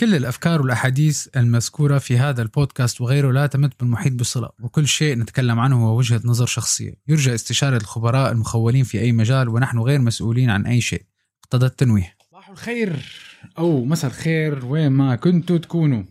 كل 0.00 0.14
الأفكار 0.14 0.62
والأحاديث 0.62 1.28
المذكورة 1.36 1.98
في 1.98 2.18
هذا 2.18 2.42
البودكاست 2.42 3.00
وغيره 3.00 3.32
لا 3.32 3.46
تمت 3.46 3.80
بالمحيط 3.80 4.12
بصلة 4.12 4.48
وكل 4.60 4.88
شيء 4.88 5.18
نتكلم 5.18 5.60
عنه 5.60 5.86
هو 5.86 5.98
وجهة 5.98 6.20
نظر 6.24 6.46
شخصية. 6.46 6.94
يرجى 7.08 7.34
استشارة 7.34 7.76
الخبراء 7.76 8.32
المخولين 8.32 8.84
في 8.84 9.00
أي 9.00 9.12
مجال 9.12 9.48
ونحن 9.48 9.78
غير 9.78 10.00
مسؤولين 10.00 10.50
عن 10.50 10.66
أي 10.66 10.80
شيء. 10.80 11.02
اقتضى 11.44 11.66
التنويه. 11.66 12.16
صباح 12.30 12.50
الخير 12.50 12.96
أو 13.58 13.84
مساء 13.84 14.10
الخير 14.10 14.64
وين 14.66 14.92
ما 14.92 15.16
كنتوا 15.16 15.58
تكونوا. 15.58 16.02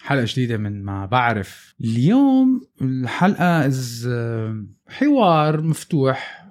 حلقة 0.00 0.24
جديدة 0.28 0.56
من 0.56 0.84
ما 0.84 1.06
بعرف. 1.06 1.74
اليوم 1.80 2.60
الحلقة 2.82 3.66
از 3.66 4.08
حوار 4.88 5.60
مفتوح. 5.60 6.46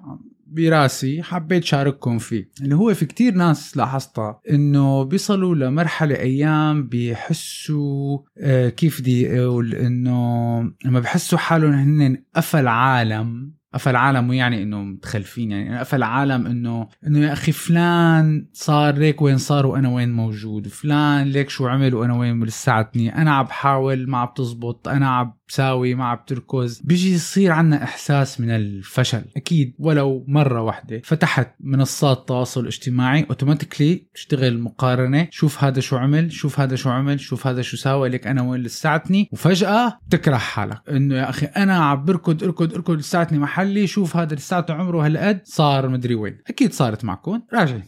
براسي 0.46 1.22
حبيت 1.22 1.64
شارككم 1.64 2.18
فيه. 2.18 2.48
اللي 2.62 2.74
هو 2.74 2.94
في 2.94 3.06
كتير 3.06 3.34
ناس 3.34 3.76
لاحظتها 3.76 4.40
إنه 4.50 5.02
بيصلوا 5.02 5.54
لمرحلة 5.54 6.14
أيام 6.14 6.88
بيحسوا 6.88 8.18
آه، 8.38 8.68
كيف 8.68 9.00
بدي 9.00 9.40
أقول 9.40 9.74
إنه 9.74 10.60
لما 10.84 11.00
بحسوا 11.00 11.38
حالهم 11.38 11.72
هن 11.72 12.22
قفل 12.36 12.68
عالم. 12.68 13.56
قفل 13.76 13.96
عالم 13.96 14.32
يعني 14.32 14.62
إنه 14.62 14.82
متخلفين 14.82 15.50
يعني. 15.50 15.78
قفل 15.78 16.02
عالم 16.02 16.46
إنه 16.46 16.88
إنه 17.06 17.18
يا 17.18 17.32
أخي 17.32 17.52
فلان 17.52 18.48
صار 18.52 18.94
ليك 18.94 19.22
وين 19.22 19.38
صار 19.38 19.66
وأنا 19.66 19.88
وين 19.88 20.12
موجود. 20.12 20.68
فلان 20.68 21.26
ليك 21.26 21.50
شو 21.50 21.66
عمل 21.66 21.94
وأنا 21.94 22.14
وين 22.14 22.44
لساتني 22.44 23.16
أنا 23.16 23.34
عم 23.34 23.44
بحاول 23.44 24.10
ما 24.10 24.18
عم 24.18 24.28
تزبط. 24.36 24.88
أنا 24.88 25.08
عم 25.08 25.32
بساوي 25.48 25.94
ما 25.94 26.04
عم 26.04 26.16
بتركز 26.16 26.80
بيجي 26.84 27.14
يصير 27.14 27.52
عنا 27.52 27.82
إحساس 27.82 28.40
من 28.40 28.50
الفشل. 28.50 29.24
أكيد 29.36 29.74
ولو 29.78 30.24
مرة 30.28 30.62
واحدة 30.62 31.00
فتحت 31.04 31.54
منصات 31.60 32.18
التواصل 32.18 32.60
الاجتماعي 32.60 33.26
أوتوماتيكلي 33.30 34.06
تشتغل 34.14 34.60
مقارنة. 34.60 35.28
شوف 35.30 35.64
هذا 35.64 35.80
شو 35.80 35.96
عمل 35.96 36.32
شوف 36.32 36.60
هذا 36.60 36.76
شو 36.76 36.90
عمل 36.90 37.20
شوف 37.20 37.46
هذا 37.46 37.62
شو 37.62 37.76
ساوى 37.76 38.08
لك 38.08 38.26
أنا 38.26 38.42
وين 38.42 38.60
لساتني. 38.60 39.28
وفجأة 39.32 39.98
تكره 40.10 40.36
حالك. 40.36 40.82
إنه 40.90 41.14
يا 41.14 41.30
أخي 41.30 41.46
أنا 41.46 41.76
عم 41.76 42.04
بركض 42.04 42.44
اركض 42.44 42.74
اركض 42.74 42.96
لساتني 42.96 43.38
محلي 43.66 43.86
شوف 43.86 44.16
هذا 44.16 44.34
لساته 44.34 44.74
عمره 44.74 45.06
هالقد 45.06 45.40
صار 45.44 45.88
مدري 45.88 46.14
وين. 46.14 46.38
أكيد 46.48 46.72
صارت 46.72 47.04
معكم. 47.04 47.42
راجعين. 47.54 47.84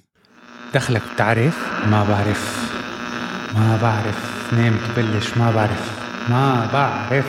دخلك 0.75 1.03
بتعرف 1.15 1.87
ما 1.87 2.05
بعرف. 2.05 2.73
ما 3.55 3.79
بعرف. 3.83 4.53
منين 4.53 4.73
بتبلش 4.77 5.37
ما 5.37 5.51
بعرف. 5.51 6.01
ما 6.31 6.71
بعرف. 6.73 7.27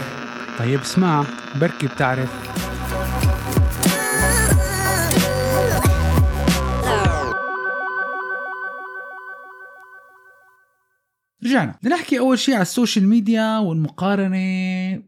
طيب 0.59 0.79
اسمع 0.79 1.23
بركي 1.55 1.87
بتعرف. 1.87 2.68
رجعنا. 11.49 11.75
بدنا 11.83 11.95
نحكي 11.95 12.19
أول 12.19 12.39
شيء 12.39 12.55
على 12.55 12.61
السوشيال 12.61 13.07
ميديا 13.07 13.57
والمقارنة 13.57 14.37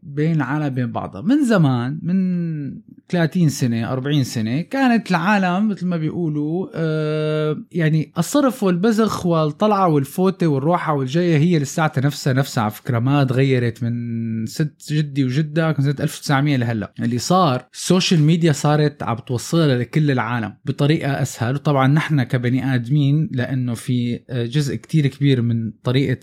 بين 0.02 0.36
العالم 0.36 0.68
بين 0.68 0.92
بعضها. 0.92 1.20
من 1.20 1.44
زمان 1.44 1.98
من 2.02 2.82
30 3.08 3.48
سنة 3.48 3.92
40 3.92 4.24
سنة 4.24 4.60
كانت 4.60 5.10
العالم 5.10 5.68
مثل 5.68 5.86
ما 5.86 5.96
بيقولوا 5.96 6.68
آه 6.74 7.62
يعني 7.72 8.12
الصرف 8.18 8.62
والبذخ 8.62 9.26
والطلعة 9.26 9.88
والفوتة 9.88 10.46
والروحة 10.46 10.94
والجاية 10.94 11.36
هي 11.36 11.58
لساتها 11.58 12.02
نفسها 12.02 12.32
نفسها 12.32 12.62
على 12.62 12.70
فكرة 12.70 12.98
ما 12.98 13.24
تغيرت 13.24 13.82
من 13.82 14.46
ست 14.46 14.92
جدي 14.92 15.24
وجدك 15.24 15.74
من 15.78 15.84
سنة 15.84 15.96
1900 16.00 16.56
لهلأ. 16.56 16.92
اللي 17.00 17.18
صار 17.18 17.66
ال 17.72 17.79
social 17.79 18.20
media 18.20 18.52
صارت 18.52 19.02
عم 19.02 19.16
توصلها 19.16 19.78
لكل 19.78 20.10
العالم 20.10 20.54
بطريقة 20.64 21.22
أسهل. 21.22 21.54
وطبعا 21.54 21.86
نحن 21.86 22.22
كبني 22.22 22.74
آدمين 22.74 23.28
لأنه 23.32 23.74
في 23.74 24.20
جزء 24.30 24.74
كتير 24.74 25.06
كبير 25.06 25.42
من 25.42 25.70
طريقة 25.84 26.20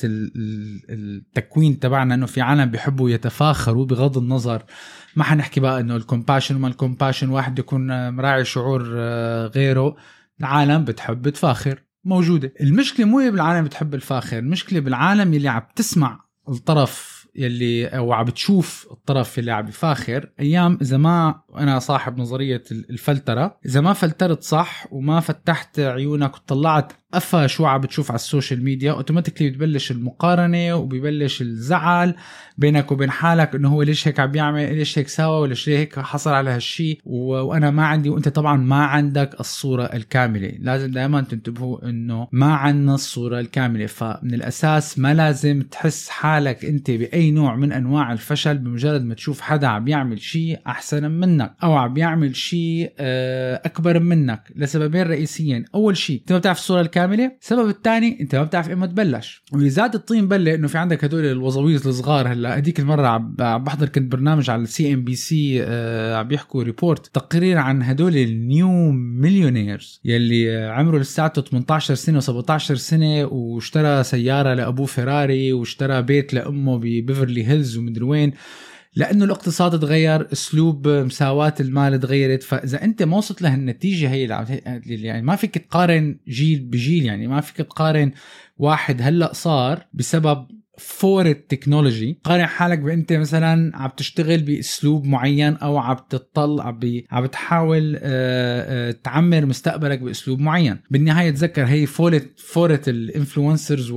التكوين 0.90 1.80
تبعنا 1.80 2.16
إنه 2.16 2.26
في 2.26 2.42
عالم 2.42 2.66
بيحبوا 2.66 3.10
يتفاخروا 3.10 3.86
بغض 3.86 4.18
النظر. 4.18 4.64
ما 5.16 5.24
حنحكي 5.24 5.60
بقى 5.60 5.80
إنه 5.80 5.96
ال 5.96 6.01
compassion 6.01 6.56
وما 6.56 6.68
ال 6.68 6.73
compassion 6.73 7.30
واحد 7.30 7.60
يكون 7.60 8.10
مراعي 8.10 8.46
شعور 8.46 8.94
آه، 8.98 9.48
غيره. 9.48 9.96
العالم 10.40 10.86
بتحب 10.86 11.30
تفاخر. 11.30 11.84
موجودة. 12.06 12.54
المشكلة 12.62 13.06
مو 13.06 13.18
بالعالم 13.18 13.66
بتحب 13.66 13.94
تفاخر. 13.96 14.38
المشكلة 14.38 14.80
بالعالم 14.80 15.34
يلي 15.34 15.48
عم 15.48 15.62
تسمع 15.76 16.20
الطرف 16.50 17.20
يلي 17.36 17.88
أو 17.88 18.14
عم 18.14 18.26
بتشوف 18.26 18.88
الطرف 18.92 19.40
اللي 19.40 19.52
عم 19.52 19.66
بفاخر 19.66 20.30
أيام 20.40 20.78
اذا 20.82 20.98
ما 20.98 21.42
أنا 21.58 21.80
صاحب 21.80 22.20
نظرية 22.20 22.64
الفلترة. 22.72 23.58
إذا 23.66 23.82
ما 23.82 23.94
فلترت 23.94 24.44
صح 24.44 24.88
وما 24.92 25.20
فتحت 25.20 25.80
عيونك 25.80 26.36
وطلعت 26.36 26.94
أفا 27.14 27.48
شو 27.48 27.66
عم 27.66 27.82
بتشوف 27.82 28.12
على 28.12 28.16
ال 28.16 28.22
social 28.22 28.64
media 28.64 28.92
automatically 28.92 29.50
بتبلش 29.50 29.92
المقارنة 29.92 30.76
وبيبلش 30.76 31.42
الزعل 31.42 32.16
بينك 32.58 32.92
وبين 32.92 33.12
حالك 33.12 33.56
إنه 33.56 33.70
هو 33.70 33.82
ليش 33.82 34.08
هيك 34.08 34.20
عم 34.20 34.32
بيعمل 34.32 34.76
ليش 34.76 35.00
هيك 35.00 35.08
سوى 35.08 35.42
ولا 35.42 35.50
ليش 35.50 35.70
هيك 35.70 36.00
حصل 36.00 36.32
على 36.32 36.50
هالشيء 36.50 37.02
وأنا 37.06 37.72
ما 37.72 37.86
عندي 37.86 38.10
وأنت 38.10 38.30
طبعا 38.30 38.58
ما 38.58 38.86
عندك 38.86 39.40
الصورة 39.40 39.84
الكاملة. 39.84 40.54
لازم 40.60 40.92
دائما 40.92 41.22
تنتبهوا 41.22 41.90
إنه 41.90 42.28
ما 42.32 42.54
عندنا 42.54 42.96
الصورة 42.96 43.40
الكاملة. 43.40 43.86
فمن 43.86 44.34
الأساس 44.34 45.00
ما 45.00 45.14
لازم 45.14 45.62
تحس 45.62 46.10
حالك 46.10 46.66
أنت 46.66 46.92
بأي 46.92 47.32
نوع 47.32 47.56
من 47.56 47.72
أنواع 47.72 48.12
الفشل 48.12 48.58
بمجرد 48.58 49.06
ما 49.06 49.14
تشوف 49.14 49.42
حدا 49.42 49.68
عم 49.68 49.88
يعمل 49.88 50.22
شيء 50.22 50.60
أحسن 50.68 51.12
منك. 51.12 51.39
أو 51.42 51.74
عم 51.74 51.98
يعمل 51.98 52.36
شيء 52.36 52.94
آه، 53.00 53.62
أكبر 53.66 54.00
منك 54.00 54.44
لسببين 54.56 55.02
رئيسيين. 55.02 55.66
أول 55.76 55.98
شيء 55.98 56.20
أنت 56.20 56.32
ما 56.32 56.38
بتعرف 56.38 56.58
الصورة 56.58 56.82
الكاملة. 56.82 57.00
كامله 57.00 57.32
السبب 57.42 57.70
الثاني 57.70 58.18
أنت 58.22 58.36
ما 58.36 58.44
بتعرف 58.44 58.70
ايمتى 58.70 58.92
تبلش 58.92 59.44
واللي 59.54 59.70
زاد 59.70 59.96
الطين 59.96 60.28
بلة 60.28 60.56
إنه 60.56 60.68
في 60.68 60.78
عندك 60.78 61.04
هدول 61.04 61.26
الوظويز 61.26 61.88
الصغار 61.88 62.28
هلأ. 62.28 62.58
هذيك 62.58 62.80
المرة 62.80 63.08
عم 63.08 63.36
بحضر 63.38 63.90
كنت 63.90 64.12
برنامج 64.12 64.50
على 64.50 64.62
ال 64.62 64.94
CNBC 64.94 65.62
عم 66.16 66.28
بيحكوا 66.28 66.64
report 66.64 67.08
تقرير 67.08 67.58
عن 67.58 67.84
هدول 67.84 68.18
ال 68.18 68.36
new 68.36 68.92
millionaires 68.92 70.02
يلي 70.06 70.66
عمره 70.66 70.98
لساته 70.98 71.42
18 71.42 71.96
سنة 71.96 72.20
و17 72.20 72.58
سنة 72.58 73.26
واشترى 73.26 74.04
سيارة 74.04 74.54
لأبوه 74.54 74.86
فيراري 74.86 75.54
واشترى 75.54 76.02
بيت 76.02 76.34
لأمه 76.34 76.78
ببيفرلي 76.78 77.48
هيلز 77.48 77.78
ومدري 77.78 78.06
وين. 78.06 78.34
لأنه 79.00 79.26
الاقتصاد 79.26 79.80
تغير 79.80 80.32
أسلوب 80.34 80.88
مساواة 80.88 81.54
المال 81.60 82.00
تغيرت. 82.00 82.44
فإذا 82.44 82.84
أنت 82.84 83.04
ما 83.04 83.18
وصلت 83.18 83.42
لهالنتيجه 83.42 84.10
هي 84.10 84.48
يعني 84.86 85.22
ما 85.22 85.36
فيك 85.36 85.58
تقارن 85.58 86.18
جيل 86.28 86.60
بجيل. 86.60 87.06
يعني 87.06 87.28
ما 87.28 87.42
فيك 87.42 87.58
تقارن 87.58 88.12
واحد 88.58 89.02
هلأ 89.02 89.34
صار 89.34 89.86
بسبب 89.94 90.48
فورة 90.80 91.26
ال 91.26 91.33
technology. 91.33 92.20
قارن 92.24 92.46
حالك 92.46 92.80
بأنت 92.80 93.14
مثلا 93.14 93.72
عم 93.78 93.90
تشتغل 93.98 94.38
بأسلوب 94.38 95.06
معين 95.06 95.56
أو 95.56 95.78
عم 95.78 95.98
تطل 96.10 96.62
عم 97.12 97.24
بتحاول 97.24 97.96
آه، 97.96 98.00
آه، 98.90 98.92
تعمر 98.92 99.46
مستقبلك 99.46 100.00
بأسلوب 100.00 100.40
معين. 100.40 100.78
بالنهاية 100.92 101.32
تذكر 101.32 101.66
هي 101.66 101.86
فورة 101.86 102.22
فورة 102.38 102.82
ال 102.88 102.96
influencers 102.96 103.92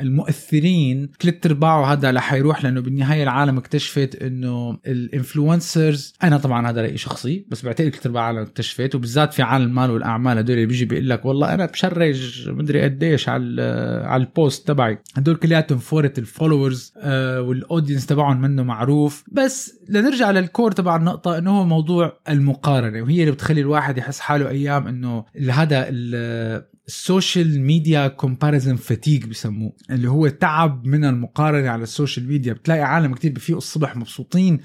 والمؤثرين 0.00 1.10
ثلاث 1.20 1.46
ارباعه 1.46 1.92
هذا 1.92 2.10
رح 2.10 2.32
يروح 2.32 2.64
لأنه 2.64 2.80
بالنهاية 2.80 3.22
العالم 3.22 3.58
اكتشفت 3.58 4.22
إنه 4.22 4.78
ال 4.86 4.97
influencers 4.97 6.14
أنا 6.22 6.38
طبعا 6.38 6.70
هذا 6.70 6.82
رأيي 6.82 6.96
شخصي 6.96 7.46
بس 7.48 7.64
بعتقد 7.64 7.88
ثلاث 7.88 8.06
ارباع 8.06 8.30
العالم 8.30 8.48
اكتشفت 8.48 8.94
وبالذات 8.94 9.34
في 9.34 9.42
عالم 9.42 9.64
المال 9.64 9.90
والأعمال 9.90 10.38
هدول 10.38 10.56
اللي 10.56 10.66
بيجي 10.66 10.84
بيقول 10.84 11.08
لك 11.08 11.24
والله 11.24 11.54
أنا 11.54 11.66
ب 11.66 11.78
charge 11.78 12.48
مدري 12.50 12.82
قديش 12.82 13.28
على 13.28 13.62
على 14.04 14.22
ال 14.22 14.32
post 14.32 14.70
تبعي. 14.78 14.98
هدول 15.16 15.36
كلياتهم 15.36 15.78
فورة 15.78 16.12
ال 16.18 16.25
followers 16.25 16.92
آه 16.96 17.42
وال 17.42 17.55
audience 17.55 18.06
تبعهم 18.06 18.40
منه 18.40 18.62
معروف. 18.62 19.24
بس 19.32 19.74
لنرجع 19.88 20.30
لل 20.30 20.44
core 20.44 20.72
تبع 20.72 20.96
النقطة 20.96 21.38
إنه 21.38 21.58
هو 21.58 21.64
موضوع 21.64 22.20
المقارنة 22.28 23.02
وهي 23.02 23.20
اللي 23.20 23.32
بتخلي 23.32 23.60
الواحد 23.60 23.98
يحس 23.98 24.20
حاله 24.20 24.48
أيام 24.48 24.86
إنه 24.86 25.24
هذا 25.50 25.86
ال 25.88 26.13
social 26.13 27.60
media 27.60 28.08
comparison 28.08 28.76
fatigue 28.76 29.26
بسموه. 29.26 29.72
اللي 29.90 30.10
هو 30.10 30.28
تعب 30.28 30.86
من 30.86 31.04
المقارنة 31.04 31.68
على 31.68 31.82
ال 31.82 31.89
social 31.89 32.28
media 32.28 32.52
بتلاقي 32.52 32.82
عالم 32.82 33.14
كتير 33.14 33.32
بفيقوا 33.32 33.58
الصبح 33.58 33.96
مبسوطين 33.96 34.60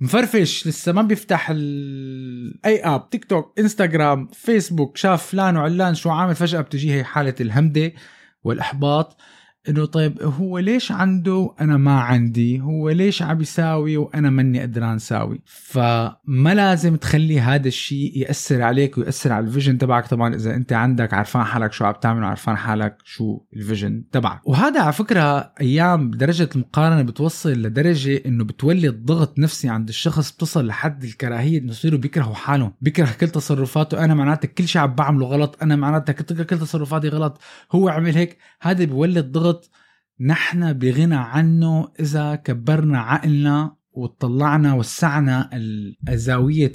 مفرفشين 0.00 0.66
لسه 0.66 0.92
ما 0.92 1.02
بيفتح 1.02 1.50
أي 1.50 2.80
app 2.84 3.10
تيك 3.10 3.24
توك 3.24 3.58
انستغرام 3.58 4.28
فيسبوك 4.32 4.96
شاف 4.96 5.26
فلان 5.26 5.56
وعلان 5.56 5.94
شو 5.94 6.10
عامل 6.10 6.34
فجأة 6.34 6.60
بتجيه 6.60 6.94
هي 6.94 7.04
حالة 7.04 7.34
الهمدة 7.40 7.92
والإحباط. 8.44 9.16
إنه 9.68 9.84
طيب 9.84 10.22
هو 10.22 10.58
ليش 10.58 10.92
عنده 10.92 11.34
وأنا 11.34 11.76
ما 11.76 12.00
عندي؟ 12.00 12.60
هو 12.60 12.90
ليش 12.90 13.22
عم 13.22 13.40
يساوي 13.40 13.96
وأنا 13.96 14.30
ماني 14.30 14.60
قدران 14.60 14.98
ساوي 14.98 15.40
فما 15.44 16.54
لازم 16.54 16.96
تخلي 16.96 17.40
هذا 17.40 17.68
الشيء 17.68 18.12
يأثر 18.16 18.62
عليك 18.62 18.98
ويأثر 18.98 19.32
على 19.32 19.46
ال 19.46 19.51
vision 19.51 19.78
تبعك. 19.78 20.06
طبعا 20.06 20.34
إذا 20.34 20.54
أنت 20.54 20.72
عندك 20.72 21.14
عرفان 21.14 21.44
حالك 21.44 21.72
شو 21.72 21.84
عم 21.84 21.94
تعمل 22.00 22.22
وعرفان 22.22 22.56
حالك 22.56 22.96
شو 23.04 23.40
ال 23.56 23.63
vision 23.63 24.04
تبعك. 24.12 24.40
وهذا 24.44 24.80
على 24.80 24.92
فكرة 24.92 25.52
أيام 25.60 26.10
درجة 26.10 26.48
المقارنة 26.54 27.02
بتوصل 27.02 27.52
لدرجة 27.52 28.22
إنه 28.26 28.44
بتولد 28.44 29.04
ضغط 29.04 29.38
نفسي 29.38 29.68
عند 29.68 29.88
الشخص 29.88 30.32
بتصل 30.32 30.66
لحد 30.66 31.04
الكراهية 31.04 31.58
إنه 31.58 31.70
يصيروا 31.70 31.98
بيكرهوا 31.98 32.34
حالهم 32.34 32.72
بيكره 32.80 33.08
كل 33.20 33.28
تصرفاته. 33.28 34.04
أنا 34.04 34.14
معناتها 34.14 34.48
كل 34.48 34.68
شيء 34.68 34.82
عم 34.82 34.94
بعمله 34.94 35.26
غلط 35.26 35.58
أنا 35.62 35.76
معناتها 35.76 36.12
كل 36.12 36.58
تصرفاتي 36.58 37.08
غلط 37.08 37.40
هو 37.72 37.88
عمل 37.88 38.14
هيك. 38.14 38.38
هذا 38.60 38.84
بيولد 38.84 39.32
ضغط 39.32 39.57
نحن 40.20 40.72
بغنى 40.72 41.14
عنه 41.14 41.88
إذا 42.00 42.34
كبرنا 42.34 43.00
عقلنا 43.00 43.76
وطلعنا 43.92 44.74
وسعنا 44.74 45.50
زاوية 46.10 46.72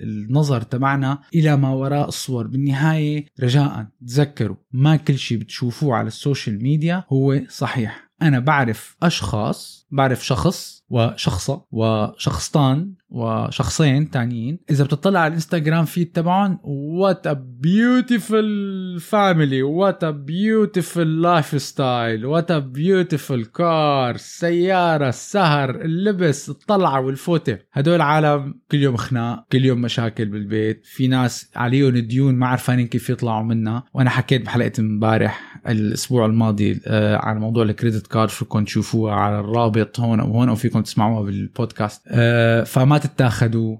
النظر 0.00 0.62
تبعنا 0.62 1.18
إلى 1.34 1.56
ما 1.56 1.70
وراء 1.70 2.08
الصور. 2.08 2.46
بالنهاية 2.46 3.26
رجاء 3.40 3.86
تذكروا 4.06 4.56
ما 4.72 4.96
كل 4.96 5.18
شيء 5.18 5.38
بتشوفوه 5.38 5.96
على 5.96 6.06
ال 6.06 6.14
social 6.14 6.62
media 6.62 7.04
هو 7.12 7.40
صحيح. 7.48 8.08
أنا 8.22 8.38
بعرف 8.38 8.96
أشخاص 9.02 9.86
بعرف 9.90 10.26
شخص 10.26 10.84
وشخصة 10.88 11.64
وشخصتان 11.70 12.94
وشخصين 13.10 14.10
تانيين. 14.10 14.58
إذا 14.70 14.84
بتطلع 14.84 15.20
على 15.20 15.28
الإنستغرام 15.28 15.84
feed 15.84 16.12
تبعهم 16.12 16.58
وات 16.62 17.26
ا 17.26 17.32
بيوتيفul 17.32 19.00
فاميلي 19.00 19.62
وات 19.62 20.04
ا 20.04 20.10
بيوتيفul 20.10 20.98
لايف 20.98 21.62
ستايل 21.62 22.26
وات 22.26 22.50
ا 22.50 22.58
بيوتيفul 22.58 23.46
car 23.54 24.14
السياره 24.14 25.08
السهر 25.08 25.70
اللبس 25.70 26.50
الطلعة 26.50 27.00
والفوتة. 27.00 27.58
هدول 27.72 28.00
عالم 28.00 28.54
كل 28.70 28.78
يوم 28.78 28.96
خناق 28.96 29.46
كل 29.52 29.64
يوم 29.64 29.80
مشاكل 29.80 30.24
بالبيت. 30.24 30.86
في 30.86 31.08
ناس 31.08 31.50
عليهم 31.56 31.98
ديون 31.98 32.34
ما 32.34 32.46
عرفانين 32.46 32.86
كيف 32.86 33.10
يطلعوا 33.10 33.42
منها. 33.42 33.84
وأنا 33.94 34.10
حكيت 34.10 34.42
بحلقة 34.44 34.72
امبارح 34.78 35.60
الأسبوع 35.68 36.26
الماضي 36.26 36.80
آه 36.86 37.16
عن 37.16 37.38
موضوع 37.38 37.62
ال 37.62 37.68
credit 37.68 38.06
card 38.06 38.28
فيكم 38.28 38.64
تشوفوها 38.64 39.14
على 39.14 39.40
الرابط. 39.40 40.00
هون 40.00 40.20
أو 40.20 40.32
هون 40.32 40.48
أو 40.48 40.54
فيكم 40.54 40.80
تسمعوها 40.82 41.22
بالبودكاست 41.22 42.02
آه 42.08 42.64
فما 42.98 43.14
تنأخذوا 43.14 43.76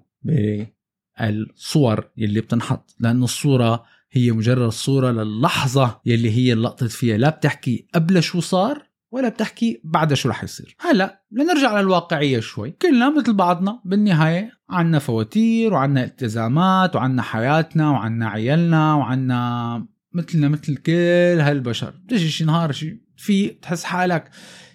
بالصور 1.20 2.10
يلي 2.16 2.40
بتنحط 2.40 2.96
لأنه 3.00 3.24
الصورة 3.24 3.84
هي 4.10 4.30
مجرد 4.30 4.68
صورة 4.68 5.10
للحظة 5.10 6.00
يلي 6.06 6.30
هي 6.30 6.54
لقطت 6.54 6.84
فيها 6.84 7.16
لا 7.16 7.30
بتحكي 7.30 7.88
قبل 7.94 8.22
شو 8.22 8.40
صار 8.40 8.88
ولا 9.10 9.28
بتحكي 9.28 9.80
بعد 9.84 10.14
شو 10.14 10.28
رح 10.28 10.44
يصير. 10.44 10.76
هلا 10.80 11.22
لنرجع 11.32 11.80
للواقعية 11.80 12.40
شوي. 12.40 12.70
كلنا 12.70 13.18
مثل 13.18 13.32
بعضنا 13.32 13.80
بالنهاية 13.84 14.50
عنا 14.70 14.98
فواتير 14.98 15.74
وعنا 15.74 16.04
التزامات 16.04 16.96
وعنا 16.96 17.22
حياتنا 17.22 17.90
وعنا 17.90 18.28
عيالنا 18.28 18.94
وعنا 18.94 19.86
مثلنا 20.12 20.48
مثل 20.48 20.76
كل 20.76 21.40
هالبشر. 21.40 21.90
بتجي 21.90 22.28
شي 22.28 22.44
نهار 22.44 22.72
شي 22.72 23.02
في 23.16 23.48
تحس 23.48 23.84
حالك 23.84 24.30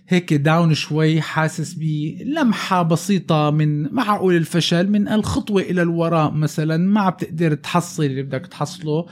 هيك 0.07 0.33
down 0.33 0.73
شوي 0.73 1.21
حاسس 1.21 1.73
بلمحة 1.73 2.83
بسيطة 2.83 3.49
من 3.49 3.93
ما 3.93 4.03
حقول 4.03 4.35
الفشل 4.35 4.89
من 4.89 5.07
الخطوة 5.07 5.61
إلى 5.61 5.81
الوراء 5.81 6.31
مثلا. 6.31 6.77
ما 6.77 7.09
بتقدر 7.09 7.53
تحصل 7.53 8.03
اللي 8.03 8.23
بدك 8.23 8.47
تحصله. 8.47 9.05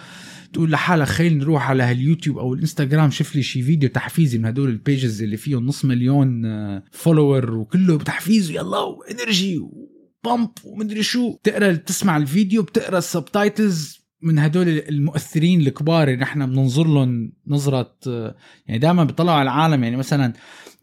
تقول 0.54 0.72
لحالك 0.72 1.08
خلي 1.08 1.38
نروح 1.38 1.70
على 1.70 1.84
هاليوتيوب 1.84 2.38
أو 2.38 2.54
الإنستغرام 2.54 3.12
شوف 3.12 3.36
لي 3.36 3.44
شي 3.44 3.62
فيديو 3.62 3.90
تحفيزي 3.90 4.38
من 4.38 4.46
هدول 4.46 4.70
ال 4.70 4.79
pages 4.79 5.24
اللي 5.24 5.38
فيهم 5.38 5.66
نص 5.66 5.86
مليون 5.86 6.44
follower 6.92 7.56
وكله 7.56 7.98
تحفيز 7.98 8.52
يلا 8.52 8.98
energy 9.12 9.60
و 9.60 9.78
pump 9.78 10.50
ومدري 10.64 11.04
شو. 11.04 11.38
تقرا 11.44 11.74
تسمع 11.74 12.18
الفيديو 12.18 12.64
بتقرأ 12.64 12.98
ال 12.98 13.08
subtitles 13.08 14.02
من 14.22 14.40
هدول 14.40 14.68
المؤثرين 14.68 15.62
الكبار 15.62 16.08
اللي 16.08 16.20
نحن 16.20 16.46
بننظر 16.46 16.88
لهم 16.88 17.34
نظرة 17.48 17.96
يعني 18.68 18.80
دائما 18.80 19.04
بيطلعوا 19.04 19.38
على 19.38 19.44
العالم. 19.52 19.84
يعني 19.84 19.96
مثلا 19.98 20.26
آه، 20.26 20.34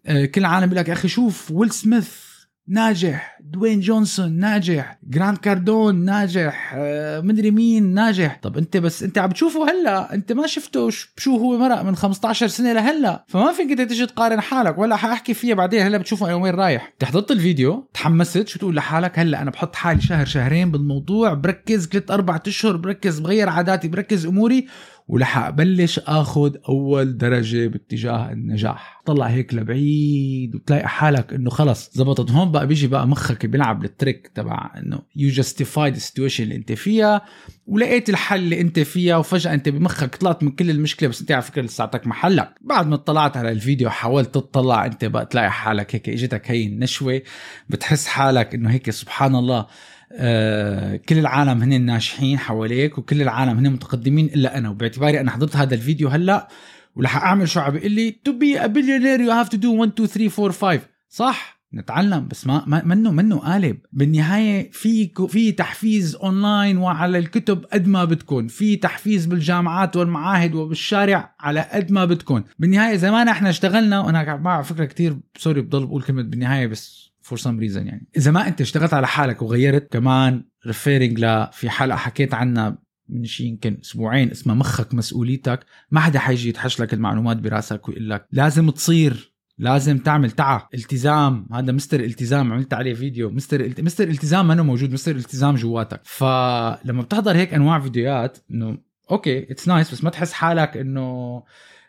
كل 0.09 0.41
العالم 0.41 0.67
بيقول 0.67 0.81
لك 0.81 0.89
يا 0.89 0.93
أخي 0.93 1.09
شوف 1.09 1.51
ويل 1.51 1.71
سميث 1.71 2.29
ناجح 2.71 3.39
دواين 3.41 3.81
جونسون 3.81 4.33
ناجح 4.33 4.99
جراند 5.09 5.39
كاردون 5.39 6.05
ناجح 6.05 6.73
آه، 6.77 7.21
مدري 7.21 7.51
مين 7.51 7.95
ناجح. 7.95 8.39
طب 8.43 8.59
أنت 8.59 8.77
بس 8.77 9.03
أنت 9.03 9.19
عم 9.19 9.31
تشوفه 9.31 9.71
هلأ 9.71 10.15
أنت 10.15 10.33
ما 10.33 10.47
شفته 10.47 10.91
شو 11.17 11.37
هو 11.37 11.59
مرق 11.59 11.83
من 11.83 11.97
15 11.97 12.47
سنة 12.47 12.73
لهلأ. 12.73 13.25
فما 13.29 13.53
فيك 13.53 13.71
أنت 13.71 13.81
تيجي 13.81 14.07
تقارن 14.07 14.41
حالك 14.41 14.79
ولا 14.79 14.97
حأحكي 14.97 15.35
فيها 15.35 15.55
بعدين 15.55 15.87
هلأ 15.87 15.99
بتشوفه 15.99 16.27
أنا 16.27 16.35
وين 16.35 16.55
رايح. 16.55 16.93
تحضرت 16.99 17.31
الفيديو 17.31 17.89
تحمست 17.95 18.49
شو 18.49 18.59
تقول 18.59 18.77
لحالك؟ 18.77 19.19
هلأ 19.19 19.43
أنا 19.43 19.51
بحط 19.51 19.77
حالي 19.77 20.01
شهر 20.01 20.27
شهرين 20.27 20.71
بالموضوع 20.71 21.35
بركز 21.35 21.87
ثلاث 21.89 22.11
أربع 22.11 22.41
أشهر 22.47 22.77
بركز 22.77 23.19
بغير 23.19 23.49
عاداتي 23.49 23.89
بركز 23.89 24.27
أموري. 24.27 24.67
ورح 25.09 25.39
أبلش 25.39 25.99
آخذ 25.99 26.55
أول 26.69 27.19
درجة 27.19 27.67
باتجاه 27.67 28.33
النجاح. 28.33 29.03
طلع 29.07 29.27
هيك 29.27 29.55
لبعيد 29.55 30.55
وتلاقي 30.55 30.89
حالك 30.89 31.33
إنه 31.33 31.51
خلص. 31.51 31.91
زبطت. 31.95 32.31
هون 32.31 32.53
بقى 32.53 32.67
بيجي 32.67 32.87
بقى 32.87 33.07
مخك 33.09 33.47
بيلعب 33.47 33.85
ال 33.85 33.93
trick 33.93 34.31
تبع 34.35 34.71
إنه 34.77 34.99
you 35.17 35.29
justify 35.31 35.89
ال 35.91 35.96
situation 35.96 36.45
اللي 36.45 36.57
أنت 36.57 36.73
فيها 36.73 37.23
ولقيت 37.67 38.09
الحل 38.09 38.39
اللي 38.39 38.61
أنت 38.61 38.79
فيها 38.81 39.17
وفجأة 39.17 39.55
أنت 39.55 39.69
بمخك 39.69 40.17
طلعت 40.17 40.43
من 40.43 40.51
كل 40.51 40.71
المشكلة 40.71 41.09
بس 41.09 41.21
أنت 41.21 41.33
على 41.33 41.43
فكرة 41.43 41.63
لساتك 41.63 42.07
محلك. 42.07 42.55
بعد 42.61 42.87
ما 42.87 42.97
طلعت 42.97 43.37
على 43.37 43.53
الفيديو 43.53 43.91
حاولت 43.91 44.35
تطلع 44.35 44.87
أنت 44.87 45.05
بقى 45.05 45.27
تلاقي 45.27 45.51
حالك 45.51 45.95
هيك 45.95 46.09
إجتك 46.09 46.51
هي 46.51 46.67
النشوه 46.67 47.23
بتحس 47.69 48.07
حالك 48.07 48.55
إنه 48.55 48.71
هيك 48.71 48.91
سبحان 48.91 49.35
الله 49.37 49.67
آه، 50.13 50.97
كل 50.97 51.19
العالم 51.19 51.63
هن 51.63 51.83
ناجحين 51.83 52.39
حواليك 52.39 52.99
وكل 52.99 53.23
العالم 53.23 53.59
هن 53.59 53.71
متقدمين 53.73 54.27
إلا 54.27 54.59
أنا. 54.59 54.69
وباعتباري 54.69 55.21
أنا 55.21 55.31
حضرت 55.31 55.57
هذا 55.57 55.75
الفيديو 55.75 56.09
هلأ 56.09 56.49
ورح 56.97 57.17
أعمل 57.17 57.49
شو 57.49 57.61
عم 57.61 57.73
بيقول 57.73 57.93
لي 57.93 58.11
to 58.11 58.33
be 58.33 58.61
a 58.61 58.67
billionaire 58.67 59.21
you 59.21 59.31
have 59.33 59.49
to 59.49 59.57
do 59.57 59.75
1 59.75 59.93
2 59.93 60.09
3 60.09 60.43
4 60.45 60.79
5 60.79 60.89
صح 61.09 61.59
نتعلم 61.75 62.29
بس 62.29 62.47
ما 62.47 62.83
منه 62.85 63.11
منه 63.11 63.39
قالب؟ 63.39 63.79
بالنهاية 63.93 64.71
في 64.71 65.11
في 65.29 65.53
تحفيز 65.53 66.17
اونلاين 66.17 66.79
وعلى 66.79 67.19
الكتب 67.19 67.65
قد 67.73 67.89
ما 67.89 68.05
بتكون. 68.05 68.49
في 68.49 68.77
تحفيز 68.77 69.27
بالجامعات 69.27 69.97
والمعاهد 69.97 70.55
وبالشارع 70.55 71.35
على 71.41 71.61
قد 71.73 71.93
ما 71.93 72.05
بتكون. 72.05 72.45
بالنهاية 72.59 72.97
زمان 72.97 73.29
إحنا 73.29 73.49
اشتغلنا 73.51 74.01
وأنا 74.01 74.37
مع 74.37 74.63
فكرة 74.63 74.85
كتير 74.85 75.17
سوري 75.37 75.61
بضل 75.61 75.87
بقول 75.87 76.03
كلمة 76.03 76.23
بالنهاية 76.23 76.67
بس 76.67 77.11
for 77.29 77.39
some 77.39 77.59
reason 77.59 77.87
يعني. 77.87 78.09
إذا 78.17 78.31
ما 78.31 78.49
أنت 78.49 78.61
اشتغلت 78.61 78.95
على 78.95 79.07
حالك 79.07 79.43
وغيرت 79.43 79.93
كمان 79.93 80.45
referring 80.67 81.21
ل 81.25 81.47
في 81.53 81.71
حلقة 81.71 81.97
حكيت 81.97 82.35
عنها 82.35 82.79
من 83.09 83.25
شيء 83.25 83.47
يمكن 83.47 83.79
أسبوعين 83.85 84.31
اسمها 84.31 84.55
مخك 84.55 84.95
مسؤوليتك 84.95 85.67
ما 85.91 86.01
حدا 86.01 86.19
حيجي 86.19 86.49
يدحش 86.49 86.81
لك 86.81 86.95
المعلومات 86.95 87.37
براسك 87.37 87.89
ويقول 87.89 88.11
لك 88.11 88.27
لازم 88.33 88.71
تصير 88.71 89.33
لازم 89.59 89.99
تعمل 89.99 90.31
تعا 90.31 90.63
التزام 90.75 91.49
هذا 91.53 91.73
Mr. 91.73 92.01
التزام 92.01 92.53
عملت 92.53 92.75
عليه 92.75 92.95
video 92.95 93.31
Mr. 93.31 93.61
الت... 93.61 93.81
Mr. 93.81 94.09
التزام 94.09 94.49
ما 94.49 94.63
موجود 94.63 94.93
Mr. 94.93 95.17
التزام 95.17 95.55
جواتك. 95.55 96.01
فلما 96.05 97.03
بتحضر 97.03 97.37
هيك 97.37 97.55
أنواع 97.55 97.81
فيديوهات 97.81 98.39
إنه 98.51 98.79
okay 99.11 99.53
it's 99.53 99.69
nice 99.69 99.93
بس 99.93 100.05
ما 100.05 100.11
تحس 100.11 100.33
حالك 100.33 100.77
إنه 100.77 101.43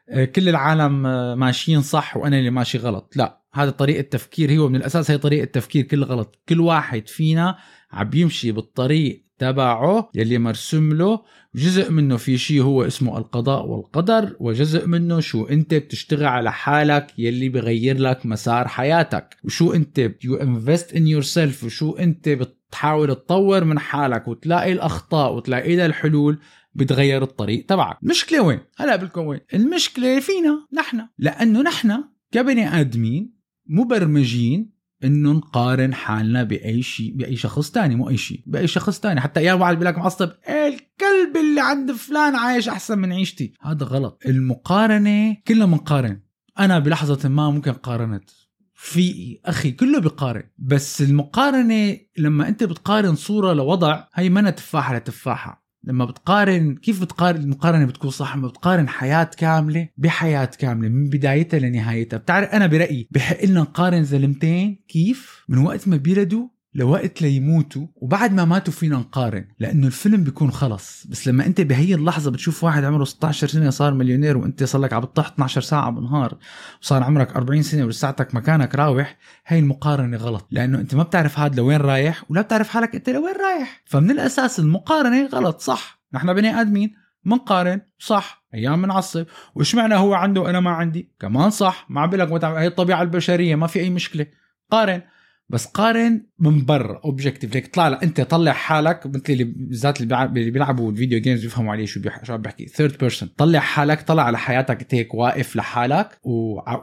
آه، 0.10 0.26
كل 0.26 0.50
العالم 0.50 1.06
آه، 1.06 1.36
ماشيين 1.36 1.82
صح 1.82 2.18
وأنا 2.18 2.38
اللي 2.38 2.50
ماشي 2.50 2.78
غلط. 2.78 3.14
لا. 3.16 3.39
هذا 3.54 3.72
طريقة 3.72 4.02
تفكير 4.02 4.58
هو 4.58 4.70
من 4.70 4.76
الأساس 4.76 5.12
هي 5.12 5.18
طريقة 5.18 5.46
تفكير 5.46 5.86
كل 5.86 6.04
غلط. 6.04 6.40
كل 6.50 6.60
واحد 6.60 7.08
فينا 7.08 7.58
عم 7.92 8.10
يمشي 8.14 8.52
بالطريق 8.52 9.26
تبعه 9.40 10.10
يلي 10.16 10.38
مرسوم 10.38 10.94
له 10.94 11.22
جزء 11.56 11.92
منه 11.92 12.18
في 12.18 12.38
شيء 12.38 12.62
هو 12.62 12.84
اسمه 12.84 13.18
القضاء 13.18 13.66
والقدر 13.66 14.36
وجزء 14.40 14.88
منه 14.88 15.20
شو 15.20 15.46
أنت 15.46 15.74
بتشتغل 15.74 16.26
على 16.26 16.52
حالك 16.52 17.08
يلي 17.18 17.50
بغير 17.50 17.98
لك 17.98 18.26
مسار 18.26 18.68
حياتك. 18.68 19.38
وشو 19.44 19.74
أنت 19.74 20.12
you 20.24 20.36
invest 20.36 20.94
in 20.94 21.08
yourself 21.08 21.64
وشو 21.64 21.92
أنت 21.92 22.30
بتحاول 22.30 23.16
تطور 23.16 23.64
من 23.64 23.80
حالك 23.80 24.28
وتلاقي 24.28 24.72
الأخطاء 24.72 25.36
وتلاقي 25.36 25.76
لها 25.76 25.86
الحلول 25.86 26.40
بتغير 26.76 27.24
الطريق 27.24 27.66
تبعك. 27.66 27.98
المشكلة 28.04 28.42
وين؟ 28.42 28.60
هلا 28.78 28.96
بقلكم 28.96 29.28
وين. 29.28 29.40
المشكلة 29.54 30.20
فينا 30.20 30.68
نحن. 30.74 31.02
لأنه 31.18 31.62
نحن 31.62 32.04
كبني 32.32 32.80
آدمين 32.80 33.39
مبرمجين 33.70 34.80
انه 35.04 35.32
نقارن 35.32 35.94
حالنا 35.94 36.44
بأي 36.44 36.82
شيء 36.82 37.14
بأي 37.16 37.36
شخص 37.36 37.72
تاني 37.72 37.96
مو 37.96 38.10
أي 38.10 38.18
شيء 38.18 38.44
بأي 38.46 38.68
شخص 38.68 39.00
تاني. 39.00 39.22
حتى 39.22 39.40
أيام 39.40 39.62
واحد 39.62 39.74
بيقول 39.74 39.86
لك 39.86 39.98
معصب 39.98 40.30
الكلب 40.50 41.38
اللي 41.38 41.62
عند 41.62 41.92
فلان 41.92 42.36
عايش 42.36 42.70
أحسن 42.70 43.00
من 43.00 43.12
عيشتي. 43.12 43.54
هذا 43.62 43.86
غلط. 43.86 44.22
المقارنة 44.26 45.38
كلنا 45.48 45.66
بنقارن. 45.66 46.22
أنا 46.60 46.80
بلحظة 46.80 47.30
ما 47.30 47.50
ممكن 47.50 47.72
قارنت. 47.72 48.30
في 48.74 49.38
أخي 49.46 49.72
كله 49.72 50.00
بيقارن. 50.00 50.44
بس 50.58 51.02
المقارنة 51.02 51.98
لما 52.18 52.48
أنت 52.48 52.64
بتقارن 52.64 53.16
صورة 53.16 53.54
لوضع 53.54 54.04
هي 54.14 54.30
منا 54.30 54.50
تفاحة 54.50 54.96
لتفاحة. 54.96 55.69
لما 55.84 56.06
بتقارن 56.06 56.76
كيف 56.76 57.02
بتقارن 57.02 57.42
المقارنة 57.42 57.86
بتكون 57.86 58.10
صح؟ 58.10 58.36
لما 58.36 58.48
بتقارن 58.48 58.88
حياة 58.90 59.30
كاملة 59.38 59.90
بحياة 59.98 60.46
كاملة 60.46 60.90
من 60.90 61.10
بدايتها 61.10 61.60
لنهايتها. 61.60 62.18
بتعرف 62.18 62.50
أنا 62.50 62.68
برأيي 62.68 63.08
بحق 63.12 63.46
لنا 63.46 63.62
نقارن 63.62 64.04
زلمتين 64.04 64.84
كيف؟ 64.88 65.46
من 65.50 65.58
وقت 65.58 65.88
ما 65.88 65.98
بيلدوا 65.98 66.48
لوقت 66.74 67.22
ليموتوا 67.22 67.88
وبعد 67.96 68.34
ما 68.34 68.46
ماتوا 68.46 68.74
فينا 68.74 68.98
نقارن 68.98 69.46
لأنه 69.60 69.88
الفيلم 69.88 70.24
بيكون 70.24 70.52
خلص. 70.52 71.08
بس 71.08 71.28
لما 71.28 71.46
أنت 71.46 71.62
بهي 71.62 71.94
اللحظة 71.96 72.32
بتشوف 72.32 72.64
واحد 72.64 72.84
عمره 72.84 73.04
16 73.04 73.48
سنة 73.48 73.70
صار 73.70 73.94
مليونير 73.94 74.38
وأنت 74.38 74.64
صار 74.64 74.82
لك 74.82 74.94
عم 74.94 75.02
بتطح 75.02 75.28
12 75.28 75.62
ساعة 75.62 75.90
بالنهار 75.92 76.38
وصار 76.82 77.04
عمرك 77.04 77.36
40 77.36 77.62
سنة 77.62 77.86
ولساتك 77.86 78.36
مكانك 78.36 78.76
راوح 78.76 79.18
هي 79.46 79.60
المقارنة 79.60 80.18
غلط. 80.18 80.48
لأنه 80.52 80.80
أنت 80.80 80.96
ما 80.96 81.04
بتعرف 81.04 81.40
هذا 81.40 81.56
لوين 81.56 81.78
رايح 81.78 82.24
ولا 82.30 82.42
بتعرف 82.42 82.70
حالك 82.70 82.96
أنت 82.96 83.10
لوين 83.10 83.36
رايح. 83.36 83.84
فمن 83.86 84.12
الأساس 84.12 84.60
المقارنة 84.60 85.28
غلط 85.28 85.60
صح. 85.62 86.02
نحن 86.14 86.34
بني 86.34 86.62
آدمين 86.62 86.94
منقارن 87.26 87.82
صح. 88.00 88.46
أيام 88.54 88.82
بنعصب 88.82 89.26
وش 89.56 89.76
معنى 89.76 89.96
هو 89.96 90.14
عنده 90.14 90.42
وأنا 90.42 90.60
ما 90.60 90.72
عندي؟ 90.72 91.12
كمان 91.20 91.50
صح. 91.50 91.86
ما 91.90 92.02
عم 92.02 92.10
لك 92.16 92.44
هي 92.44 92.68
الطبيعة 92.68 93.02
البشرية 93.02 93.56
ما 93.56 93.68
في 93.68 93.80
أي 93.80 93.90
مشكلة. 93.90 94.26
قارن. 94.72 95.02
بس 95.50 95.66
قارن 95.66 96.26
من 96.40 96.66
برا 96.66 97.02
objective 97.06 97.54
like 97.54 97.76
طلع 97.76 98.00
انت 98.04 98.22
طلع 98.22 98.52
حالك 98.52 99.08
مثل 99.08 99.24
اللي 99.30 99.44
بالذات 99.44 100.02
اللي 100.02 100.52
بيلعبوا 100.52 100.92
ال 100.92 100.96
video 100.96 101.20
games 101.20 101.42
بيفهموا 101.42 101.72
عليه 101.72 101.86
شو 101.86 102.02
شو 102.24 102.34
عم 102.34 102.42
بحكي 102.42 102.66
third 102.66 102.98
person 102.98 103.30
طلع 103.38 103.60
حالك 103.60 104.02
طلع 104.02 104.24
على 104.24 104.38
حياتك 104.38 104.94
هيك 104.94 105.14
واقف 105.14 105.56
لحالك 105.56 106.20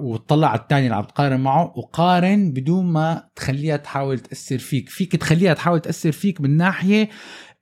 وطلع 0.00 0.48
على 0.48 0.60
الثاني 0.60 0.84
اللي 0.84 0.96
عم 0.96 1.04
تقارن 1.04 1.40
معه 1.40 1.72
وقارن 1.76 2.52
بدون 2.52 2.86
ما 2.86 3.28
تخليها 3.36 3.76
تحاول 3.76 4.18
تأثر 4.18 4.58
فيك. 4.58 4.88
فيك 4.88 5.16
تخليها 5.16 5.54
تحاول 5.54 5.80
تأثر 5.80 6.12
فيك 6.12 6.40
من 6.40 6.56
ناحية 6.56 7.08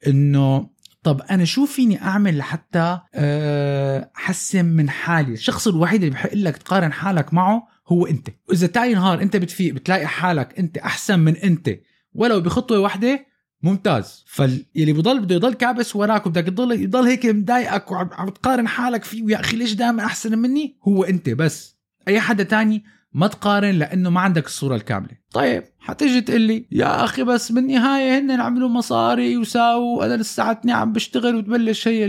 إنه 0.06 0.75
طب 1.02 1.20
أنا 1.30 1.44
شو 1.44 1.66
فيني 1.66 2.02
أعمل 2.02 2.38
لحتى 2.38 2.99
آه، 3.14 4.11
أحسن 4.16 4.64
من 4.64 4.90
حالي؟ 4.90 5.32
الشخص 5.32 5.68
الوحيد 5.68 6.02
اللي 6.02 6.14
بحق 6.14 6.34
لك 6.34 6.56
تقارن 6.56 6.92
حالك 6.92 7.34
معه 7.34 7.73
هو 7.88 8.06
انت. 8.06 8.28
وإذا 8.48 8.66
تاني 8.66 8.94
نهار 8.94 9.22
انت 9.22 9.36
بتفيق 9.36 9.74
بتلاقي 9.74 10.06
حالك 10.06 10.58
انت 10.58 10.78
أحسن 10.78 11.18
من 11.18 11.36
انت 11.36 11.70
ولو 12.14 12.40
بخطوة 12.40 12.78
واحدة 12.78 13.26
ممتاز. 13.62 14.24
فاللي 14.26 14.92
بضل 14.92 15.20
بده 15.20 15.34
يضل 15.34 15.54
كابس 15.54 15.96
وراك 15.96 16.26
وبدك 16.26 16.44
تضل 16.44 16.72
يضل 16.72 17.04
هيك 17.04 17.26
مضايقك 17.26 17.90
وعم 17.90 18.28
تقارن 18.28 18.68
حالك 18.68 19.04
فيه 19.04 19.24
يا 19.28 19.40
أخي 19.40 19.56
ليش 19.56 19.72
دائما 19.72 20.04
أحسن 20.04 20.38
مني؟ 20.38 20.78
هو 20.88 21.04
انت 21.04 21.30
بس. 21.30 21.76
أي 22.08 22.20
حدا 22.20 22.42
تاني 22.42 22.84
ما 23.12 23.26
تقارن 23.26 23.70
لأنه 23.70 24.10
ما 24.10 24.20
عندك 24.20 24.46
الصورة 24.46 24.76
الكاملة. 24.76 25.16
طيب 25.32 25.64
حتيجي 25.78 26.20
تقول 26.20 26.40
لي 26.40 26.66
يا 26.72 27.04
أخي 27.04 27.22
بس 27.22 27.52
بالنهاية 27.52 28.18
هن 28.18 28.30
عملوا 28.30 28.68
مصاري 28.68 29.36
وساووا 29.36 30.06
أنا 30.06 30.14
لساتني 30.14 30.72
عم 30.72 30.92
بشتغل 30.92 31.36
وتبلش 31.36 31.88
هي 31.88 32.06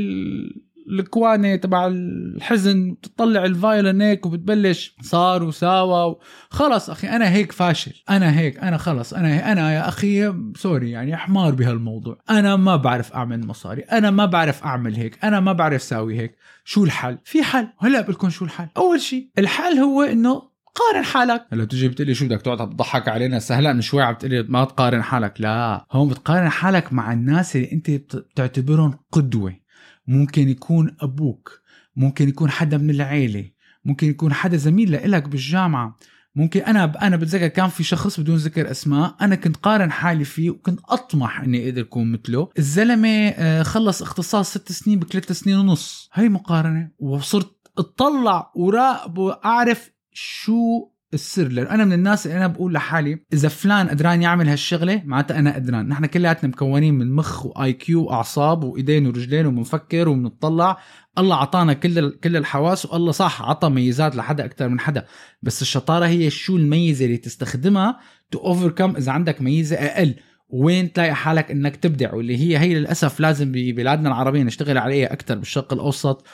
الكوانة 0.89 1.55
تبع 1.55 1.87
الحزن 1.87 2.91
بتطلع 2.91 3.45
الفايلن 3.45 4.01
هيك 4.01 4.25
وبتبلش 4.25 4.95
صار 5.01 5.43
وساوى 5.43 6.15
خلص 6.49 6.89
أخي 6.89 7.09
أنا 7.09 7.29
هيك 7.29 7.51
فاشل. 7.51 7.93
أنا 8.09 8.39
هيك 8.39 8.59
أنا 8.59 8.77
خلص. 8.77 9.13
أنا 9.13 9.51
أنا 9.51 9.73
يا 9.73 9.87
أخي 9.87 10.33
سوري 10.55 10.91
يعني 10.91 11.17
حمار 11.17 11.55
بهالموضوع. 11.55 12.17
أنا 12.29 12.55
ما 12.55 12.75
بعرف 12.75 13.13
أعمل 13.13 13.47
مصاري. 13.47 13.81
أنا 13.81 14.11
ما 14.11 14.25
بعرف 14.25 14.63
أعمل 14.63 14.95
هيك. 14.95 15.25
أنا 15.25 15.39
ما 15.39 15.53
بعرف 15.53 15.81
ساوي 15.81 16.19
هيك. 16.19 16.35
شو 16.65 16.83
الحل؟ 16.83 17.17
في 17.23 17.43
حل. 17.43 17.67
هلا 17.79 18.01
بقول 18.01 18.31
شو 18.31 18.45
الحل. 18.45 18.67
أول 18.77 19.01
شيء 19.01 19.29
الحل 19.37 19.77
هو 19.77 20.01
إنه 20.01 20.55
قارن 20.75 21.05
حالك. 21.05 21.45
هلا 21.53 21.65
تجي 21.65 21.87
بتقلي 21.87 22.13
شو 22.13 22.25
بدك 22.25 22.41
تقعد 22.41 22.69
تضحك 22.69 23.07
علينا؟ 23.07 23.39
سهلا 23.39 23.73
من 23.73 23.81
شوي 23.81 24.03
عم 24.03 24.13
تقلي 24.13 24.43
ما 24.43 24.65
تقارن 24.65 25.03
حالك. 25.03 25.41
لا 25.41 25.85
هون 25.91 26.09
بتقارن 26.09 26.49
حالك 26.49 26.93
مع 26.93 27.13
الناس 27.13 27.55
اللي 27.55 27.71
أنت 27.71 27.91
بتعتبرهم 27.91 28.99
قدوة. 29.11 29.64
ممكن 30.07 30.49
يكون 30.49 30.95
أبوك 31.01 31.61
ممكن 31.95 32.29
يكون 32.29 32.49
حدا 32.49 32.77
من 32.77 32.89
العيلة 32.89 33.49
ممكن 33.85 34.09
يكون 34.09 34.33
حدا 34.33 34.57
زميل 34.57 34.91
لإلك 34.91 35.29
بالجامعة. 35.29 35.97
ممكن 36.35 36.59
أنا 36.59 37.07
أنا 37.07 37.15
بتذكر 37.15 37.47
كان 37.47 37.69
في 37.69 37.83
شخص 37.83 38.19
بدون 38.19 38.35
ذكر 38.35 38.71
أسماء 38.71 39.15
أنا 39.21 39.35
كنت 39.35 39.57
قارن 39.57 39.91
حالي 39.91 40.23
فيه 40.23 40.49
وكنت 40.49 40.79
أطمح 40.89 41.41
إني 41.41 41.69
أقدر 41.69 41.81
أكون 41.81 42.11
مثله. 42.11 42.49
الزلمة 42.57 43.09
آه، 43.09 43.63
خلص 43.63 44.01
اختصاص 44.01 44.51
ست 44.51 44.71
سنين 44.71 44.99
بثلاث 44.99 45.31
سنين 45.31 45.57
ونص. 45.57 46.09
هي 46.13 46.29
مقارنة 46.29 46.91
وصرت 46.99 47.55
أطلع 47.77 48.51
وراقب 48.55 49.17
وأعرف 49.17 49.91
شو 50.11 50.87
السر 51.13 51.47
لأنه 51.47 51.69
أنا 51.69 51.85
من 51.85 51.93
الناس 51.93 52.25
اللي 52.25 52.37
أنا 52.37 52.47
بقول 52.47 52.73
لحالي 52.73 53.19
إذا 53.33 53.47
فلان 53.49 53.89
قدران 53.89 54.21
يعمل 54.21 54.49
هالشغلة 54.49 55.01
معناتها 55.05 55.39
أنا 55.39 55.55
قدران 55.55 55.87
نحن 55.87 56.05
كلياتنا 56.05 56.49
مكونين 56.49 56.93
من 56.93 57.11
مخ 57.11 57.45
و 57.45 57.73
IQ 57.73 58.03
وأعصاب 58.03 58.63
وإيدين 58.63 59.07
ورجلين 59.07 59.45
وبنفكر 59.45 60.09
وبنطلع 60.09 60.77
الله 61.17 61.35
عطانا 61.35 61.73
كل 61.73 62.09
كل 62.09 62.37
الحواس 62.37 62.85
والله 62.85 63.11
صح 63.11 63.41
عطى 63.41 63.69
ميزات 63.69 64.15
لحدا 64.15 64.45
أكثر 64.45 64.69
من 64.69 64.79
حدا. 64.79 65.05
بس 65.41 65.61
الشطارة 65.61 66.05
هي 66.05 66.29
شو 66.29 66.57
الميزة 66.57 67.05
اللي 67.05 67.17
تستخدمها 67.17 67.99
تو 68.31 68.39
اوفركم 68.39 68.95
إذا 68.95 69.11
عندك 69.11 69.41
ميزة 69.41 69.75
أقل. 69.75 70.15
وين 70.49 70.93
تلاقي 70.93 71.15
حالك 71.15 71.51
إنك 71.51 71.75
تبدع؟ 71.75 72.13
واللي 72.13 72.37
هي 72.37 72.57
هي 72.57 72.73
للأسف 72.73 73.19
لازم 73.19 73.51
ببلادنا 73.51 74.09
العربية 74.09 74.43
نشتغل 74.43 74.77
عليها 74.77 75.13
أكثر 75.13 75.35
بالشرق 75.35 75.73
الأوسط. 75.73 76.27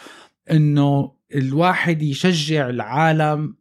إنه 0.52 1.12
الواحد 1.36 2.02
يشجع 2.02 2.70
العالم 2.70 3.61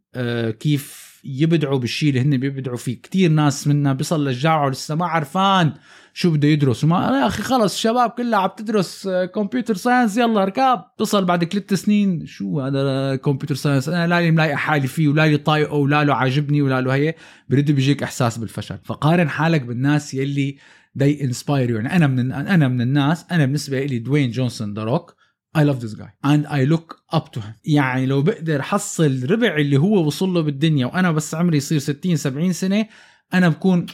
كيف 0.59 1.11
يبدعوا 1.23 1.79
بالشيء 1.79 2.09
اللي 2.09 2.21
هن 2.21 2.37
بيبدعوا 2.37 2.77
فيه. 2.77 3.01
كتير 3.01 3.31
ناس 3.31 3.67
منا 3.67 3.93
بيصل 3.93 4.25
للجامعه 4.25 4.65
ولسه 4.65 4.95
ما 4.95 5.05
عرفان 5.05 5.73
شو 6.13 6.31
بده 6.31 6.47
يدرس. 6.47 6.83
وما 6.83 7.19
يا 7.21 7.27
أخي 7.27 7.43
خلص 7.43 7.73
الشباب 7.73 8.09
كلها 8.09 8.39
عم 8.39 8.49
تدرس 8.57 9.07
computer 9.35 9.75
science 9.75 10.17
يلا 10.17 10.45
ركاب. 10.45 10.85
تصل 10.97 11.25
بعد 11.25 11.43
ثلاث 11.43 11.73
سنين 11.73 12.25
شو 12.25 12.61
هذا 12.61 13.15
computer 13.15 13.55
science 13.55 13.89
أنا 13.89 14.07
لا 14.07 14.21
لي 14.21 14.31
ملاقي 14.31 14.55
حالي 14.55 14.87
فيه 14.87 15.07
ولا 15.07 15.27
لي 15.27 15.37
طايقة 15.37 15.73
ولا 15.73 16.03
له 16.03 16.15
عاجبني 16.15 16.61
ولا 16.61 16.81
له 16.81 16.95
هي. 16.95 17.15
برد 17.49 17.71
بيجيك 17.71 18.03
إحساس 18.03 18.37
بالفشل. 18.37 18.77
فقارن 18.83 19.29
حالك 19.29 19.61
بالناس 19.61 20.13
يلي 20.13 20.57
inspire 20.99 21.67
you. 21.69 21.71
يعني 21.71 21.95
أنا 21.95 22.07
من 22.07 22.31
أنا 22.31 22.67
من 22.67 22.81
الناس 22.81 23.25
أنا 23.31 23.45
بالنسبة 23.45 23.85
لي 23.85 23.99
دوين 23.99 24.31
جونسون 24.31 24.73
ذا 24.73 24.83
روك 24.83 25.20
I 25.57 25.63
love 25.63 25.81
this 25.81 25.93
guy. 25.93 26.11
And 26.23 26.47
I 26.47 26.63
look 26.73 27.17
up 27.17 27.31
to 27.33 27.39
him. 27.39 27.53
يعني 27.65 28.05
لو 28.05 28.21
بقدر 28.21 28.61
حصل 28.61 29.31
ربع 29.31 29.55
اللي 29.55 29.77
هو 29.77 30.05
وصل 30.05 30.33
له 30.33 30.41
بالدنيا 30.41 30.85
وأنا 30.85 31.11
بس 31.11 31.35
عمري 31.35 31.57
يصير 31.57 31.79
60 31.79 32.15
70 32.15 32.53
سنة 32.53 32.85
أنا 33.33 33.49
بكون 33.49 33.85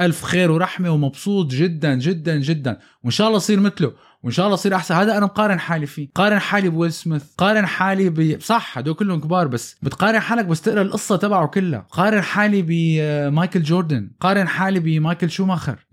ألف 0.00 0.24
خير 0.24 0.50
ورحمة 0.50 0.90
ومبسوط 0.90 1.46
جدا 1.50 1.94
جدا 1.94 2.36
جدا. 2.36 2.78
وإن 3.02 3.10
شاء 3.10 3.26
الله 3.26 3.36
اصير 3.36 3.60
مثله. 3.60 3.92
وإن 4.22 4.32
شاء 4.32 4.46
الله 4.46 4.54
اصير 4.54 4.74
أحسن. 4.74 4.94
هذا 4.94 5.18
أنا 5.18 5.26
مقارن 5.26 5.60
حالي 5.60 5.86
فيه. 5.86 6.08
قارن 6.14 6.38
حالي 6.38 6.68
بويل 6.68 6.92
سميث. 6.92 7.22
قارن 7.38 7.66
حالي 7.66 8.10
ب 8.10 8.40
صح 8.40 8.78
هدول 8.78 8.94
كلهم 8.94 9.20
كبار 9.20 9.46
بس. 9.46 9.76
بتقارن 9.82 10.20
حالك 10.20 10.44
بس 10.44 10.60
تقرأ 10.60 10.82
القصة 10.82 11.16
تبعه 11.16 11.46
كلها. 11.46 11.86
قارن 11.90 12.22
حالي 12.22 12.64
بمايكل 12.68 13.62
جوردن. 13.62 14.10
قارن 14.20 14.48
حالي 14.48 14.80
بمايكل 14.80 15.30
شوماخر. 15.30 15.86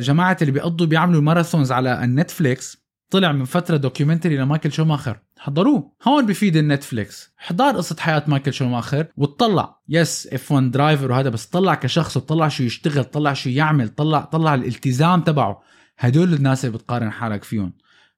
جماعة 0.00 0.36
اللي 0.40 0.52
بيقضوا 0.52 0.86
بيعملوا 0.86 1.22
marathons 1.22 1.72
على 1.72 2.04
النتفليكس. 2.04 2.79
طلع 3.10 3.32
من 3.32 3.44
فترة 3.44 3.76
documentary 3.76 4.36
لمايكل 4.36 4.72
شوماخر. 4.72 5.18
حضروه. 5.38 5.92
هون 6.08 6.26
بفيد 6.26 6.56
النتفليكس 6.56 7.34
احضر 7.40 7.76
قصة 7.76 7.96
حياة 7.98 8.24
مايكل 8.26 8.52
شوماخر 8.52 9.06
وتطلع 9.16 9.80
yes 9.88 10.28
F 10.32 10.52
1 10.52 10.70
driver 10.70 11.10
وهذا 11.12 11.28
بس 11.28 11.46
طلع 11.46 11.74
كشخص 11.74 12.16
وطلع 12.16 12.48
شو 12.48 12.62
يشتغل 12.62 13.04
طلع 13.04 13.32
شو 13.32 13.50
يعمل 13.50 13.88
طلع 13.88 14.20
طلع 14.20 14.54
الالتزام 14.54 15.20
تبعه. 15.20 15.62
هدول 15.98 16.34
الناس 16.34 16.64
اللي 16.64 16.76
بتقارن 16.78 17.10
حالك 17.10 17.44
فيهم. 17.44 17.72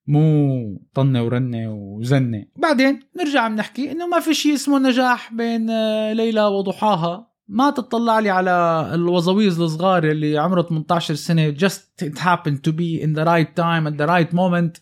مو 0.07 0.83
طنة 0.95 1.25
ورنة 1.25 1.69
وزنة. 1.71 2.45
بعدين 2.57 3.01
نرجع 3.21 3.49
بنحكي 3.49 3.93
إنه 3.93 4.07
ما 4.07 4.21
في 4.21 4.35
شيء 4.35 4.55
اسمه 4.55 4.79
نجاح 4.79 5.33
بين 5.35 5.71
آه، 5.71 6.13
ليلى 6.13 6.45
وضحاها. 6.45 7.32
ما 7.53 7.71
تطلع 7.71 8.19
لي 8.19 8.31
على 8.31 8.91
الوظويز 8.95 9.61
الصغار 9.61 10.05
اللي 10.05 10.39
عمره 10.39 10.63
18 10.63 11.15
سنه 11.15 11.55
just 11.55 12.05
it 12.05 12.19
happened 12.19 12.59
to 12.69 12.73
be 12.73 13.03
in 13.05 13.13
the 13.15 13.25
right 13.25 13.57
time 13.57 13.87
at 13.87 13.99
the 13.99 14.07
right 14.07 14.35
moment 14.35 14.81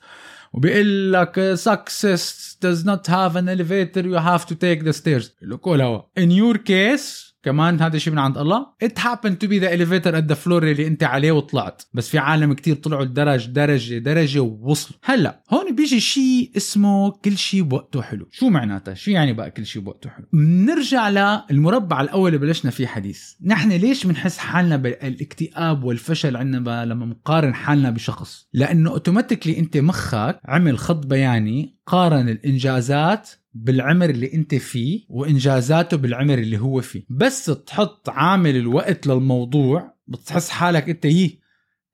وبيقول 0.53 1.12
لك 1.12 1.55
success 1.57 2.57
does 2.61 2.85
not 2.85 3.07
have 3.07 3.37
an 3.37 3.49
elevator 3.49 4.03
you 4.03 4.19
have 4.19 4.47
to 4.47 4.55
take 4.55 4.85
the 4.85 4.93
stairs 4.93 5.31
له 5.43 5.57
كل 5.57 5.81
هوا 5.81 6.03
in 6.21 6.31
your 6.31 6.59
case 6.59 7.29
كمان 7.42 7.80
هذا 7.82 7.99
شيء 7.99 8.12
من 8.12 8.18
عند 8.18 8.38
الله. 8.38 8.66
It 8.85 8.99
happened 8.99 9.37
to 9.44 9.49
be 9.49 9.61
the 9.61 9.70
elevator 9.70 10.12
at 10.14 10.32
the 10.32 10.37
floor 10.44 10.62
اللي 10.62 10.87
أنت 10.87 11.02
عليه 11.02 11.32
وطلعت. 11.32 11.82
بس 11.94 12.09
في 12.09 12.18
عالم 12.18 12.52
كتير 12.52 12.76
طلعوا 12.76 13.02
الدرج 13.02 13.47
درجة 13.47 13.99
درجة 13.99 14.40
ووصلوا 14.40 14.99
هلأ 15.04 15.42
هون 15.52 15.75
بيجي 15.75 16.00
شيء 16.00 16.50
اسمه 16.56 17.11
كل 17.11 17.37
شيء 17.37 17.62
بوقته 17.62 18.02
حلو. 18.02 18.28
شو 18.30 18.49
معناتها 18.49 18.94
شو 18.94 19.11
يعني 19.11 19.32
بقى 19.32 19.50
كل 19.50 19.66
شيء 19.66 19.82
بوقته 19.82 20.11
حلو؟ 20.11 20.26
بنرجع 20.32 21.09
للمربع 21.50 22.00
الأول 22.00 22.35
اللي 22.35 22.47
بلشنا 22.47 22.70
فيه 22.70 22.87
حديث. 22.87 23.32
نحن 23.44 23.73
ليش 23.73 24.06
بنحس 24.06 24.38
حالنا 24.38 24.76
بالاكتئاب 24.76 25.85
والفشل 25.85 26.37
عندنا 26.37 26.85
لما 26.85 27.06
نقارن 27.06 27.54
حالنا 27.54 27.90
بشخص؟ 27.90 28.49
لأنه 28.52 28.90
اوتوماتيكلي 28.90 29.59
أنت 29.59 29.76
مخك 29.76 30.40
عمل 30.44 30.78
خط 30.78 31.06
بياني 31.06 31.79
قارن 31.90 32.28
الإنجازات 32.28 33.30
بالعمر 33.54 34.11
اللي 34.11 34.35
أنت 34.35 34.54
فيه 34.54 35.00
وإنجازاته 35.09 35.97
بالعمر 35.97 36.38
اللي 36.38 36.59
هو 36.59 36.80
فيه. 36.80 37.04
بس 37.11 37.44
تحط 37.44 38.09
عامل 38.09 38.56
الوقت 38.56 39.06
للموضوع 39.06 39.94
بتحس 40.09 40.49
حالك 40.50 40.88
أنت 40.88 41.04
يي 41.04 41.40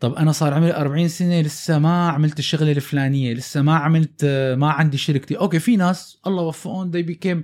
طب 0.00 0.14
أنا 0.14 0.32
صار 0.32 0.54
عمري 0.54 0.74
40 0.74 1.08
سنة 1.08 1.40
لسه 1.40 1.78
ما 1.78 2.08
عملت 2.08 2.38
الشغلة 2.38 2.72
الفلانية 2.72 3.32
لسه 3.34 3.62
ما 3.62 3.74
عملت 3.76 4.24
ما 4.58 4.70
عندي 4.70 4.96
شركتي 4.96 5.38
أوكي 5.38 5.58
في 5.58 5.76
ناس 5.76 6.20
الله 6.26 6.42
وفقهم 6.42 6.92
they 6.92 7.04
became 7.06 7.42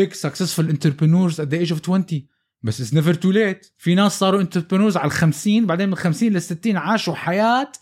big 0.00 0.12
successful 0.12 0.64
entrepreneurs 0.70 1.40
at 1.40 1.50
the 1.50 1.66
age 1.66 1.72
of 1.72 1.80
20 1.82 2.22
بس 2.62 2.82
it's 2.82 2.94
never 2.94 3.14
too 3.14 3.32
late. 3.32 3.70
في 3.78 3.94
ناس 3.94 4.18
صاروا 4.18 4.42
entrepreneurs 4.42 4.96
على 4.96 5.06
ال 5.06 5.10
50 5.10 5.66
بعدين 5.66 5.88
من 5.88 5.94
50 5.94 6.28
لل 6.28 6.42
60 6.42 6.76
عاشوا 6.76 7.14
حياة 7.14 7.72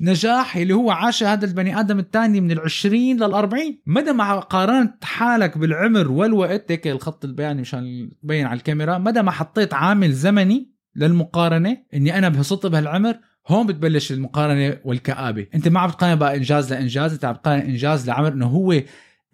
نجاح 0.00 0.56
اللي 0.56 0.74
هو 0.74 0.90
عاش 0.90 1.22
هذا 1.22 1.44
البني 1.44 1.80
آدم 1.80 1.98
الثاني 1.98 2.40
من 2.40 2.50
ال 2.50 2.60
20 2.60 3.16
لل 3.16 3.22
40 3.22 3.78
مدى 3.86 4.12
ما 4.12 4.38
قارنت 4.40 5.04
حالك 5.04 5.58
بالعمر 5.58 6.10
والوقت 6.10 6.72
هيك 6.72 6.86
الخط 6.86 7.24
البياني 7.24 7.60
مشان 7.60 8.10
تبين 8.22 8.46
على 8.46 8.56
الكاميرا. 8.56 8.98
مدى 8.98 9.22
ما 9.22 9.30
حطيت 9.30 9.74
عامل 9.74 10.12
زمني 10.12 10.72
للمقارنة 10.96 11.76
إني 11.94 12.18
أنا 12.18 12.28
بصدت 12.28 12.66
بهالعمر 12.66 13.18
هون 13.48 13.66
بتبلش 13.66 14.12
المقارنة 14.12 14.78
والكآبة. 14.84 15.46
أنت 15.54 15.68
ما 15.68 15.80
عم 15.80 15.90
تقارن 15.90 16.14
بقى 16.14 16.36
إنجاز 16.36 16.72
لإنجاز 16.72 17.12
أنت 17.12 17.24
عم 17.24 17.34
تقارن 17.34 17.60
إنجاز 17.60 18.08
لعمر 18.08 18.32
إنه 18.32 18.46
هو 18.46 18.82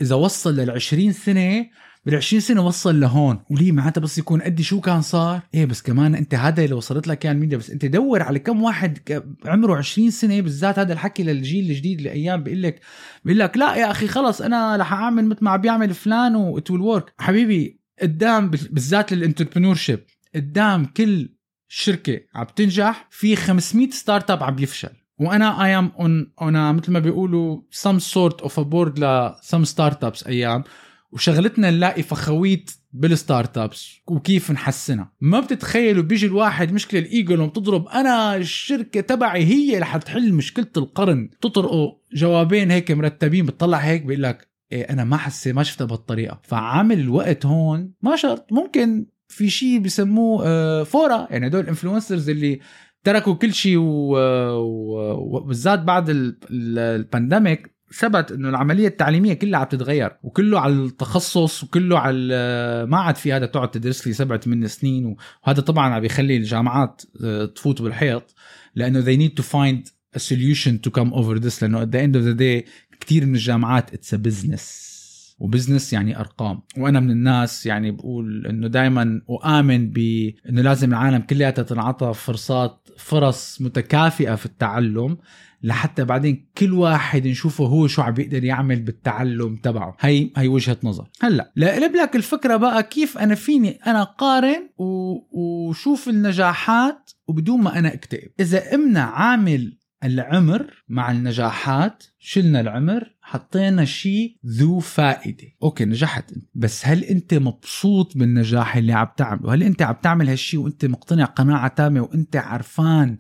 إذا 0.01 0.15
وصل 0.15 0.57
لل 0.57 0.71
20 0.71 1.13
سنة 1.13 1.67
بال 2.07 2.15
20 2.15 2.41
سنة 2.41 2.67
وصل 2.67 3.01
لهون 3.01 3.39
وليه 3.51 3.73
معناتها 3.73 4.01
بس 4.01 4.19
يكون 4.19 4.43
قدي 4.43 4.63
شو 4.63 4.81
كان 4.81 5.03
صار؟ 5.03 5.41
إيه 5.55 5.67
بس 5.67 5.83
كمان 5.83 6.15
أنت 6.15 6.35
هذا 6.35 6.65
اللي 6.65 6.75
وصلت 6.75 7.09
لك 7.09 7.19
كان 7.19 7.37
ميديا 7.37 7.59
بس 7.59 7.71
أنت 7.71 7.85
دور 7.85 8.23
على 8.23 8.39
كم 8.39 8.63
واحد 8.63 9.23
عمره 9.47 9.77
20 9.77 10.11
سنة 10.11 10.41
بالذات 10.41 10.79
هذا 10.79 10.93
الحكي 10.93 11.23
للجيل 11.23 11.71
الجديد 11.71 12.01
الأيام 12.01 12.43
بيقول 12.43 12.63
لك 12.63 12.81
بيقول 13.25 13.39
لك 13.39 13.57
لا 13.57 13.75
يا 13.75 13.91
أخي 13.91 14.09
خلص 14.09 14.41
أنا 14.43 14.77
رح 14.77 14.93
أعمل 14.93 15.25
مثل 15.25 15.45
ما 15.45 15.51
عم 15.51 15.61
بيعمل 15.61 15.95
فلان 15.95 16.37
what 16.37 16.71
work 16.71 17.13
حبيبي 17.19 17.81
قدام 18.03 18.51
بالذات 18.51 19.13
لل 19.13 19.75
entrepreneurship 19.75 20.01
قدام 20.35 20.85
كل 20.85 21.29
شركة 21.69 22.21
عم 22.35 22.47
تنجح 22.57 23.09
في 23.11 23.37
500 23.37 23.91
startup 23.91 24.43
عم 24.43 24.59
يفشل. 24.59 24.89
وأنا 25.19 25.65
I'm 25.65 25.93
on 26.01 26.33
on 26.43 26.75
مثل 26.75 26.93
ما 26.93 26.99
بيقولوا 26.99 27.61
some 27.71 27.99
sort 27.99 28.41
of 28.41 28.59
a 28.59 28.63
board 28.63 28.99
ل 28.99 29.65
some 29.65 30.05
startups 30.05 30.27
أيام. 30.27 30.65
وشغلتنا 31.15 31.71
نلاقي 31.71 32.03
فخويت 32.03 32.71
بال 32.93 33.59
startups 33.59 33.95
وكيف 34.07 34.51
نحسنها. 34.51 35.13
ما 35.21 35.41
بتتخيلوا 35.41 36.03
بيجي 36.03 36.27
الواحد 36.27 36.73
مشكله 36.73 37.01
الايجو 37.01 37.35
لما 37.35 37.47
بتضرب 37.47 37.89
أنا 37.89 38.37
الشركة 38.37 39.01
تبعي 39.01 39.45
هي 39.45 39.75
اللي 39.75 39.87
حتحل 39.87 40.33
مشكلة 40.33 40.67
القرن. 40.77 41.31
تطرقوا 41.41 41.93
جوابين 42.13 42.71
هيك 42.71 42.91
مرتبين 42.91 43.47
بتطلع 43.47 43.79
هيك 43.79 44.03
بيقول 44.03 44.23
لك 44.23 44.49
إيه 44.73 44.83
أنا 44.83 45.05
ما 45.05 45.17
حسي 45.17 45.53
ما 45.53 45.63
شفتها 45.63 45.85
بهالطريقة. 45.85 46.41
فعامل 46.43 47.01
الوقت 47.01 47.47
هون 47.47 47.93
ما 48.03 48.17
شرط 48.17 48.53
ممكن 48.53 49.07
في 49.29 49.51
شيء 49.51 49.79
بسموه 49.79 50.47
آه، 50.47 50.83
فورا. 50.83 51.27
يعني 51.31 51.47
هدول 51.47 51.61
ال 51.61 51.67
influencers 51.67 52.31
اللي 52.31 52.61
تركوا 53.05 53.35
كل 53.35 53.55
شيء 53.55 53.77
وبالذات 53.79 55.79
بعد 55.79 56.35
ال 56.51 56.65
pandemic 56.65 57.74
ثبت 57.93 58.33
إنه 58.33 58.49
العملية 58.49 58.89
التعليمية 58.89 59.35
كلها 59.35 59.61
عم 59.61 59.67
تتغير 59.67 60.17
وكله 60.23 60.61
على 60.61 60.73
التخصص 60.73 61.65
وكله 61.65 61.99
على 61.99 62.87
ما 62.89 62.97
عاد 62.97 63.17
في 63.17 63.33
هذا 63.33 63.47
تقعد 63.47 63.71
تدرس 63.71 64.07
لي 64.07 64.13
سبع 64.13 64.37
ثمان 64.37 64.69
سنين 64.69 65.17
وهذا 65.47 65.61
طبعا 65.61 65.95
عم 65.95 66.01
بيخلي 66.01 66.37
الجامعات 66.37 67.03
آه، 67.25 67.45
تفوت 67.45 67.83
بالحيط 67.83 68.35
لأنه 68.75 69.05
they 69.05 69.19
need 69.19 69.43
to 69.43 69.47
find 69.47 69.91
a 70.17 70.21
solution 70.21 70.79
to 70.87 70.91
come 70.91 71.13
over 71.13 71.39
this 71.39 71.63
لأنه 71.63 71.85
at 71.85 71.89
the 71.89 71.99
end 71.99 72.17
of 72.17 72.25
the 72.25 72.39
day 72.39 72.71
كثير 73.01 73.27
من 73.27 73.35
الجامعات 73.35 73.95
it's 73.95 74.15
a 74.15 74.19
business. 74.19 74.94
و 75.39 75.45
business 75.45 75.93
يعني 75.93 76.21
أرقام. 76.21 76.63
وأنا 76.79 77.01
من 77.01 77.11
الناس 77.11 77.67
يعني 77.67 77.91
بقول 77.91 78.47
إنه 78.47 78.69
دائما 78.69 79.21
اؤمن 79.31 79.91
بانه 79.91 80.63
لازم 80.63 80.91
العالم 80.91 81.19
كلها 81.19 81.51
تنعطى 81.51 82.13
فرصات 82.15 82.89
فرص 82.99 83.61
متكافئة 83.61 84.35
في 84.35 84.47
التعلم 84.47 85.17
لحتى 85.63 86.05
بعدين 86.05 86.47
كل 86.59 86.73
واحد 86.73 87.27
نشوفه 87.27 87.65
هو 87.65 87.87
شو 87.87 88.03
عم 88.03 88.15
بيقدر 88.15 88.45
يعمل 88.45 88.83
بالتعلم 88.83 89.57
تبعه. 89.57 89.97
هي 90.01 90.31
هي 90.37 90.49
وجهة 90.49 90.77
نظر. 90.83 91.09
هلأ 91.23 91.53
لقلب 91.57 91.97
لك 91.97 92.17
الفكرة 92.17 92.57
بقى 92.57 92.83
كيف 92.83 93.19
أنا 93.19 93.35
فيني 93.35 93.79
أنا 93.87 94.03
قارن 94.03 94.69
و... 94.79 95.15
وشوف 95.31 96.09
النجاحات 96.09 97.11
وبدون 97.29 97.61
ما 97.63 97.79
أنا 97.79 97.95
أكتئب. 97.95 98.31
إذا 98.41 98.75
أمنا 98.75 99.01
عامل 99.01 99.79
العمر 100.05 100.71
مع 100.89 101.11
النجاحات 101.11 102.05
شلنا 102.19 102.61
العمر 102.61 103.14
حطينا 103.27 103.85
شيء 103.85 104.37
ذو 104.47 104.81
فائدة. 104.81 105.45
أوكي 105.63 105.85
نجحت 105.85 106.33
بس 106.55 106.87
هل 106.87 107.05
أنت 107.05 107.35
مبسوط 107.35 108.17
بالنجاح 108.17 108.77
اللي 108.77 108.93
عم 108.93 109.09
تعمله؟ 109.17 109.55
هل 109.55 109.63
أنت 109.63 109.83
عم 109.83 109.95
تعمل 110.03 110.29
هالشيء 110.29 110.61
وأنت 110.61 110.85
مقتنع 110.85 111.25
قناعة 111.25 111.69
تامة 111.69 112.01
وأنت 112.01 112.37
عرفان 112.37 113.19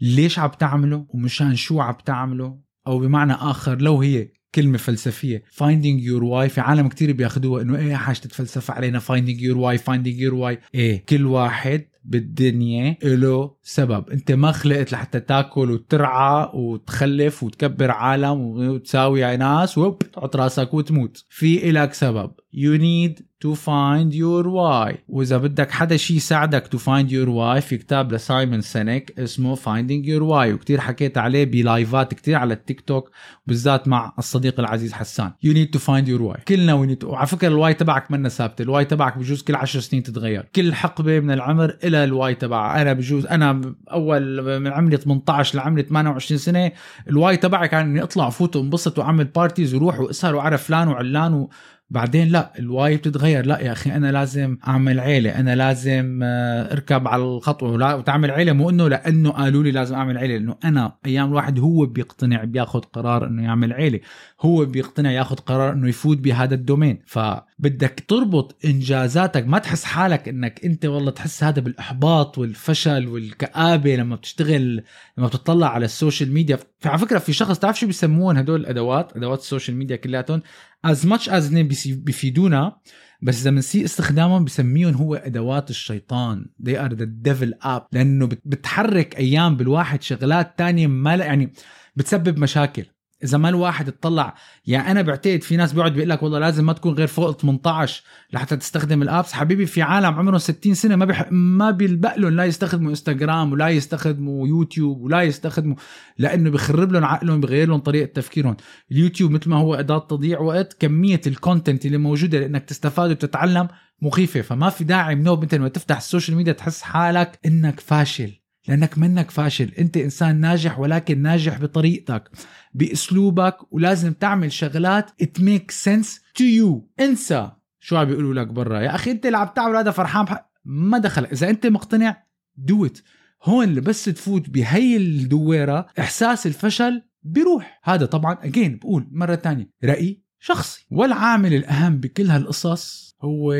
ليش 0.00 0.38
عم 0.38 0.50
تعمله 0.50 1.06
ومشان 1.08 1.56
شو 1.56 1.80
عم 1.80 1.94
تعمله؟ 2.04 2.58
أو 2.86 2.98
بمعنى 2.98 3.32
آخر 3.32 3.80
لو 3.80 4.00
هي 4.00 4.28
كلمة 4.54 4.78
فلسفية 4.78 5.42
finding 5.54 6.00
your 6.08 6.22
why 6.22 6.46
في 6.46 6.60
عالم 6.60 6.88
كتير 6.88 7.12
بياخدوها 7.12 7.62
إنه 7.62 7.76
إيه 7.76 7.94
حاجة 7.94 8.16
تتفلسف 8.16 8.70
علينا 8.70 9.00
finding 9.00 9.38
your 9.40 9.56
why 9.56 9.82
finding 9.82 10.18
your 10.20 10.34
why. 10.34 10.74
إيه 10.74 11.06
كل 11.06 11.26
واحد 11.26 11.84
بالدنيا 12.08 12.96
له 13.04 13.54
سبب. 13.62 14.10
أنت 14.10 14.32
ما 14.32 14.52
خلقت 14.52 14.92
لحتى 14.92 15.20
تاكل 15.20 15.70
وترعى 15.70 16.50
وتخلف 16.54 17.42
وتكبر 17.42 17.90
عالم 17.90 18.40
وتساوي 18.40 19.36
ناس 19.36 19.78
وتحط 19.78 20.36
راسك 20.36 20.74
وتموت. 20.74 21.24
في 21.28 21.70
إلك 21.70 21.94
سبب. 21.94 22.30
You 22.52 22.78
need 22.78 23.22
to 23.44 23.54
find 23.54 24.12
your 24.14 24.44
why. 24.48 24.94
وإذا 25.08 25.36
بدك 25.36 25.70
حدا 25.70 25.96
شي 25.96 26.16
يساعدك 26.16 26.66
to 26.66 26.78
find 26.78 27.10
your 27.10 27.28
why 27.28 27.58
في 27.58 27.76
كتاب 27.76 28.12
لسايمون 28.12 28.60
سينيك 28.60 29.18
اسمه 29.18 29.56
finding 29.56 30.06
your 30.06 30.22
why 30.22 30.54
وكتير 30.54 30.80
حكيت 30.80 31.18
عليه 31.18 31.44
ب 31.44 31.56
live 31.56 32.02
ات 32.02 32.14
كتير 32.14 32.36
على 32.36 32.54
التيك 32.54 32.80
توك 32.80 33.10
بالذات 33.46 33.88
مع 33.88 34.14
الصديق 34.18 34.60
العزيز 34.60 34.92
حسان. 34.92 35.32
You 35.46 35.50
need 35.50 35.78
to 35.78 35.82
find 35.82 36.08
your 36.08 36.20
why. 36.20 36.40
كلنا 36.44 36.82
we 36.82 36.88
need 36.90 37.04
to... 37.04 37.08
وعلى 37.08 37.26
فكرة 37.26 37.48
ال 37.48 37.54
why 37.54 37.74
تبعك 37.74 38.10
منا 38.10 38.28
ثابتة. 38.28 38.62
ال 38.62 38.68
why 38.68 38.84
تبعك 38.84 39.18
بجوز 39.18 39.42
كل 39.42 39.54
عشر 39.54 39.80
سنين 39.80 40.02
تتغير. 40.02 40.48
كل 40.56 40.74
حقبة 40.74 41.20
من 41.20 41.30
العمر 41.30 41.76
إلها 41.84 42.04
ال 42.04 42.12
why 42.12 42.34
تبعها. 42.34 42.82
أنا 42.82 42.92
بجوز 42.92 43.26
أنا 43.26 43.74
أول 43.92 44.60
من 44.60 44.72
عمري 44.72 44.96
18 44.96 45.58
لعمري 45.58 45.82
28 45.82 46.38
سنة 46.38 46.72
ال 47.08 47.15
why 47.15 47.36
تبعي 47.36 47.68
كان 47.68 47.80
إني 47.86 48.02
أطلع 48.02 48.30
فوت 48.30 48.56
وانبسط 48.56 48.98
وأعمل 48.98 49.24
parties 49.24 49.74
وروح 49.74 50.00
وأسهر 50.00 50.34
وأعرف 50.34 50.62
فلان 50.62 50.88
وعلان 50.88 51.34
و... 51.34 51.50
بعدين 51.90 52.28
لا 52.28 52.52
ال 52.58 52.68
why 52.68 52.96
بتتغير. 52.96 53.46
لا 53.46 53.60
يا 53.60 53.72
أخي 53.72 53.92
أنا 53.92 54.12
لازم 54.12 54.58
أعمل 54.66 55.00
عيلة 55.00 55.40
أنا 55.40 55.54
لازم 55.54 56.20
آه، 56.22 56.72
أركب 56.72 57.08
على 57.08 57.22
الخطوة. 57.22 57.96
وتعمل 57.96 58.30
عيلة 58.30 58.52
مو 58.52 58.70
إنه 58.70 58.88
لأنه 58.88 59.30
قالوا 59.30 59.62
لي 59.62 59.70
لازم 59.70 59.94
أعمل 59.94 60.18
عيلة 60.18 60.36
لأنه 60.36 60.56
أنا 60.64 60.96
أيام 61.06 61.28
الواحد 61.28 61.58
هو 61.58 61.86
بيقتنع 61.86 62.44
بياخذ 62.44 62.80
قرار 62.80 63.26
إنه 63.26 63.42
يعمل 63.44 63.72
عيلة. 63.72 64.00
هو 64.40 64.64
بيقتنع 64.64 65.10
ياخذ 65.10 65.36
قرار 65.36 65.72
إنه 65.72 65.88
يفوت 65.88 66.18
بهذا 66.18 66.54
ال 66.54 66.60
domain. 66.60 66.98
فبدك 67.06 68.04
تربط 68.08 68.56
إنجازاتك. 68.64 69.46
ما 69.46 69.58
تحس 69.58 69.84
حالك 69.84 70.28
إنك 70.28 70.64
أنت 70.64 70.86
والله 70.86 71.10
تحس 71.10 71.44
هذا 71.44 71.60
بالإحباط 71.60 72.38
والفشل 72.38 73.08
والكآبة 73.08 73.96
لما 73.96 74.16
بتشتغل 74.16 74.82
لما 75.18 75.26
بتطلع 75.26 75.68
على 75.68 75.84
ال 75.84 75.91
social 75.91 76.32
media. 76.32 76.58
على 76.84 76.98
فكرة 76.98 77.18
في 77.18 77.32
شخص 77.32 77.58
تعرف 77.58 77.78
شو 77.78 77.86
بيسموهم 77.86 78.36
هدول 78.36 78.60
الأدوات؟ 78.60 79.16
أدوات 79.16 79.38
ال 79.38 79.43
social 79.43 79.76
media 79.76 79.96
كلياتهم؟ 79.96 80.42
as 80.84 81.06
much 81.06 81.28
as 81.28 81.54
بيفيدونا 81.86 82.80
بس 83.22 83.40
إذا 83.40 83.50
بنسيء 83.50 83.84
استخدامهم 83.84 84.44
بسميهم 84.44 84.94
هو 84.94 85.14
أدوات 85.14 85.70
الشيطان. 85.70 86.46
They 86.62 86.76
are 86.76 86.94
the 86.94 87.06
devil 87.28 87.52
app. 87.64 87.86
لأنه 87.92 88.26
بتحرك 88.26 89.16
أيام 89.16 89.56
بالواحد 89.56 90.02
شغلات 90.02 90.58
تانية 90.58 90.86
ما 90.86 91.14
يعني 91.14 91.52
بتسبب 91.96 92.38
مشاكل. 92.38 92.84
إذا 93.24 93.38
ما 93.38 93.48
الواحد 93.48 93.88
اطلع 93.88 94.34
يعني 94.66 94.90
أنا 94.90 95.02
بعتقد 95.02 95.42
في 95.42 95.56
ناس 95.56 95.72
بيقعد 95.72 95.92
بيقول 95.92 96.08
لك 96.08 96.22
والله 96.22 96.38
لازم 96.38 96.66
ما 96.66 96.72
تكون 96.72 96.94
غير 96.94 97.06
فوق 97.06 97.40
18 97.40 98.02
لحتى 98.32 98.56
تستخدم 98.56 99.02
ال 99.02 99.07
apps. 99.07 99.32
حبيبي 99.32 99.66
في 99.66 99.82
عالم 99.82 100.14
عمرهم 100.14 100.38
60 100.38 100.74
سنة 100.74 100.96
ما 100.96 101.04
بيح... 101.04 101.32
ما 101.32 101.70
بيلبق 101.70 102.18
لهم 102.18 102.32
لا 102.32 102.44
يستخدموا 102.44 102.90
إنستغرام 102.90 103.52
ولا 103.52 103.68
يستخدموا 103.68 104.48
يوتيوب 104.48 105.00
ولا 105.00 105.22
يستخدموا 105.22 105.76
لأنه 106.18 106.50
بخرب 106.50 106.92
لهم 106.92 107.04
عقلهم 107.04 107.40
بغير 107.40 107.68
لهم 107.68 107.80
طريقة 107.80 108.06
تفكيرهم. 108.06 108.56
اليوتيوب 108.92 109.30
مثل 109.30 109.50
ما 109.50 109.56
هو 109.56 109.74
اداه 109.74 109.98
تضييع 109.98 110.40
وقت 110.40 110.76
كمية 110.80 111.20
ال 111.26 111.34
content 111.34 111.86
اللي 111.86 111.98
موجودة 111.98 112.38
لأنك 112.38 112.64
تستفاد 112.64 113.10
وتتعلم 113.10 113.68
مخيفة. 114.02 114.40
فما 114.40 114.70
في 114.70 114.84
داعي 114.84 115.14
منوب 115.14 115.42
أنت 115.42 115.54
لما 115.54 115.68
تفتح 115.68 115.96
ال 115.96 116.02
social 116.02 116.36
media 116.36 116.52
تحس 116.52 116.82
حالك 116.82 117.38
إنك 117.46 117.80
فاشل. 117.80 118.37
لأنك 118.68 118.98
منك 118.98 119.30
فاشل. 119.30 119.72
أنت 119.78 119.96
إنسان 119.96 120.40
ناجح 120.40 120.78
ولكن 120.78 121.22
ناجح 121.22 121.58
بطريقتك 121.58 122.30
بأسلوبك 122.74 123.56
ولازم 123.70 124.12
تعمل 124.12 124.52
شغلات. 124.52 125.10
It 125.22 125.40
makes 125.40 125.74
sense 125.74 126.08
to 126.38 126.42
you. 126.42 127.00
أنسى. 127.00 127.50
شو 127.80 127.96
عم 127.96 128.04
بيقولوا 128.04 128.34
لك 128.34 128.46
برا؟ 128.46 128.80
يا 128.80 128.94
أخي 128.94 129.10
أنت 129.10 129.26
اللي 129.26 129.38
عم 129.38 129.48
تعمل 129.56 129.76
هذا 129.76 129.90
فرحان 129.90 130.24
بح... 130.24 130.50
ما 130.64 130.98
دخل. 130.98 131.24
إذا 131.24 131.50
أنت 131.50 131.66
مقتنع 131.66 132.24
دو 132.56 132.86
ات 132.86 132.98
هون 133.44 133.80
بس 133.80 134.04
تفوت 134.04 134.50
بهي 134.50 134.96
الدويرة. 134.96 135.86
إحساس 135.98 136.46
الفشل 136.46 137.02
بيروح. 137.22 137.80
هذا 137.84 138.06
طبعا 138.06 138.38
اجين 138.42 138.78
بقول 138.78 139.08
مرة 139.10 139.34
تانية. 139.34 139.70
رأي 139.84 140.22
شخصي. 140.40 140.86
والعامل 140.90 141.54
الأهم 141.54 141.98
بكل 141.98 142.30
هالقصص 142.30 143.16
هو 143.22 143.54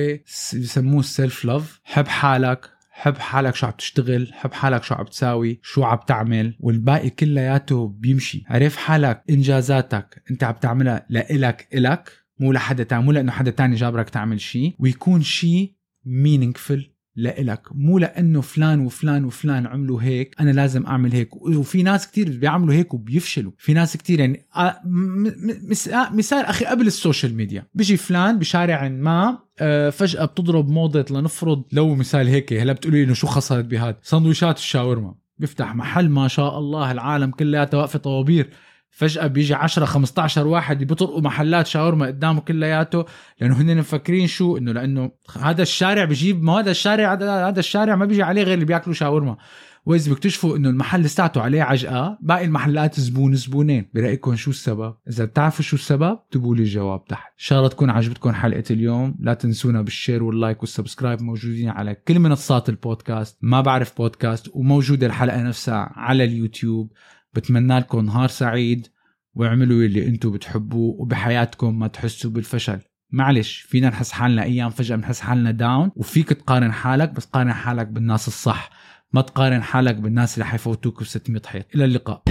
بسموه 0.55 1.01
ال 1.01 1.10
self 1.10 1.45
love 1.45 1.81
حب 1.85 2.09
حالك. 2.09 2.78
حب 3.01 3.19
حالك 3.19 3.55
شو 3.55 3.67
عم 3.67 3.73
تشتغل 3.73 4.33
حب 4.33 4.53
حالك 4.53 4.83
شو 4.83 4.95
عم 4.95 5.05
تساوي 5.05 5.61
شو 5.63 5.85
عم 5.85 5.99
تعمل 6.07 6.57
والباقي 6.61 7.11
كلياته 7.11 7.89
بيمشي. 7.89 8.45
عرف 8.49 8.77
حالك 8.77 9.25
إنجازاتك 9.31 10.23
أنت 10.31 10.45
عم 10.45 10.55
تعملها 10.55 11.07
لإلك 11.11 11.69
إلك 11.75 12.13
مو 12.41 12.53
لحدا 12.53 12.83
تاني 12.83 13.03
مو 13.03 13.13
لأنه 13.13 13.33
حدا 13.33 13.51
تاني 13.51 13.75
جابرك 13.77 14.11
تعمل 14.11 14.41
شيء 14.41 14.75
ويكون 14.79 15.23
شيء 15.23 15.75
meaningful 16.05 16.95
لإلك. 17.19 17.69
مو 17.73 17.99
لأنه 17.99 18.41
فلان 18.41 18.81
وفلان 18.81 19.25
وفلان 19.25 19.67
عملوا 19.67 20.03
هيك 20.03 20.35
أنا 20.41 20.51
لازم 20.51 20.87
أعمل 20.87 21.13
هيك. 21.13 21.37
وفي 21.37 21.83
ناس 21.83 22.07
كتير 22.11 22.39
بيعملوا 22.39 22.75
هيك 22.75 22.95
وبيفشلوا. 22.95 23.53
في 23.59 23.75
ناس 23.75 23.97
كتير 23.97 24.21
يعني 24.21 24.47
آه، 24.57 24.81
مثال 26.13 26.45
أخي 26.45 26.65
قبل 26.65 26.87
ال 26.87 26.94
social 26.94 27.35
media. 27.35 27.67
بيجي 27.75 27.97
فلان 27.97 28.39
بشارع 28.39 28.89
ما 28.89 29.39
آه، 29.61 29.91
فجأة 29.91 30.25
بتضرب 30.25 30.69
موضة 30.69 31.05
لنفرض 31.11 31.63
لو 31.73 31.95
مثال 31.95 32.29
هيك 32.29 32.53
هلا 32.53 32.73
بتقولي 32.73 33.05
إنه 33.05 33.15
شو 33.15 33.27
خسرت 33.27 33.65
بهذا 33.65 33.99
سندويشات 34.03 34.57
الشاورما. 34.57 35.15
بيفتح 35.39 35.75
محل 35.75 36.09
ما 36.09 36.29
شاء 36.29 36.59
الله 36.59 36.91
العالم 36.93 37.31
كلياتها 37.31 37.79
واقفة 37.79 37.99
طوابير. 37.99 38.51
فجأة 38.91 39.27
بيجي 39.27 39.55
10 39.55 39.85
15 39.85 40.47
واحد 40.47 40.85
بيطرقوا 40.85 41.21
محلات 41.21 41.67
شاورما 41.67 42.07
قدامه 42.07 42.41
كلياته 42.41 43.05
لأنه 43.41 43.61
هن 43.61 43.77
مفكرين 43.77 44.27
شو 44.27 44.57
إنه 44.57 44.73
لأنه 44.73 45.11
هذا 45.41 45.63
الشارع 45.63 46.05
بجيب 46.05 46.43
ما 46.43 46.53
هذا 46.53 46.71
الشارع 46.71 47.15
هذا 47.49 47.61
الشارع 47.61 47.97
ما 47.97 48.05
بيجي 48.05 48.23
عليه 48.23 48.43
غير 48.43 48.55
اللي 48.55 48.65
بياكلوا 48.65 48.95
شاورما. 48.95 49.37
وإذا 49.87 50.11
بيكتشفوا 50.11 50.57
إنه 50.57 50.69
المحل 50.69 51.01
لساته 51.01 51.41
عليه 51.41 51.63
عجقة 51.63 52.19
باقي 52.21 52.45
المحلات 52.45 53.01
زبون 53.01 53.35
زبونين. 53.35 53.91
برأيكم 53.95 54.37
شو 54.37 54.51
السبب؟ 54.51 54.95
إذا 55.09 55.25
بتعرفوا 55.25 55.65
شو 55.65 55.77
السبب 55.77 56.03
اكتبوا 56.03 56.57
لي 56.57 56.63
الجواب 56.63 57.05
تحت. 57.05 57.27
إن 57.27 57.39
شاء 57.39 57.59
الله 57.59 57.71
تكون 57.71 57.91
عجبتكم 57.91 58.33
حلقة 58.33 58.65
اليوم. 58.71 59.17
لا 59.21 59.35
تنسونا 59.35 59.83
بال 59.83 59.94
share 59.94 60.23
وال 60.23 60.35
like 60.35 60.61
وال 60.61 60.72
subscribe 60.72 61.23
موجودين 61.23 61.69
على 61.69 61.95
كل 61.95 62.19
منصات 62.19 62.69
البودكاست. 62.69 63.39
ما 63.43 63.61
بعرف 63.61 63.97
بودكاست 63.97 64.49
وموجودة 64.55 65.07
الحلقة 65.07 65.43
نفسها 65.43 65.93
على 65.97 66.25
اليوتيوب. 66.25 66.93
بتمنى 67.39 67.79
لكم 67.79 68.05
نهار 68.05 68.29
سعيد 68.29 68.87
واعملوا 69.35 69.83
اللي 69.83 70.07
أنتم 70.07 70.33
بتحبوه 70.33 71.01
وبحياتكم 71.01 71.79
ما 71.79 71.87
تحسوا 71.87 72.31
بالفشل. 72.31 72.79
معلش 73.11 73.61
فينا 73.61 73.89
نحس 73.89 74.13
حالنا 74.13 74.43
أيام 74.43 74.71
فجأة 74.71 74.97
بنحس 74.97 75.21
حالنا 75.21 75.51
داون 75.51 75.91
وفيك 75.97 76.29
تقارن 76.29 76.73
حالك 76.73 77.11
بس 77.13 77.25
قارن 77.25 77.53
حالك 77.53 77.87
بالناس 77.87 78.29
الصح. 78.29 78.71
ما 79.13 79.21
تقارن 79.21 79.63
حالك 79.63 79.95
بالناس 79.95 80.35
اللي 80.35 80.47
حيفوتوك 80.47 81.01
ب 81.01 81.07
600 81.07 81.43
حيط. 81.47 81.67
إلى 81.75 81.85
اللقاء. 81.85 82.23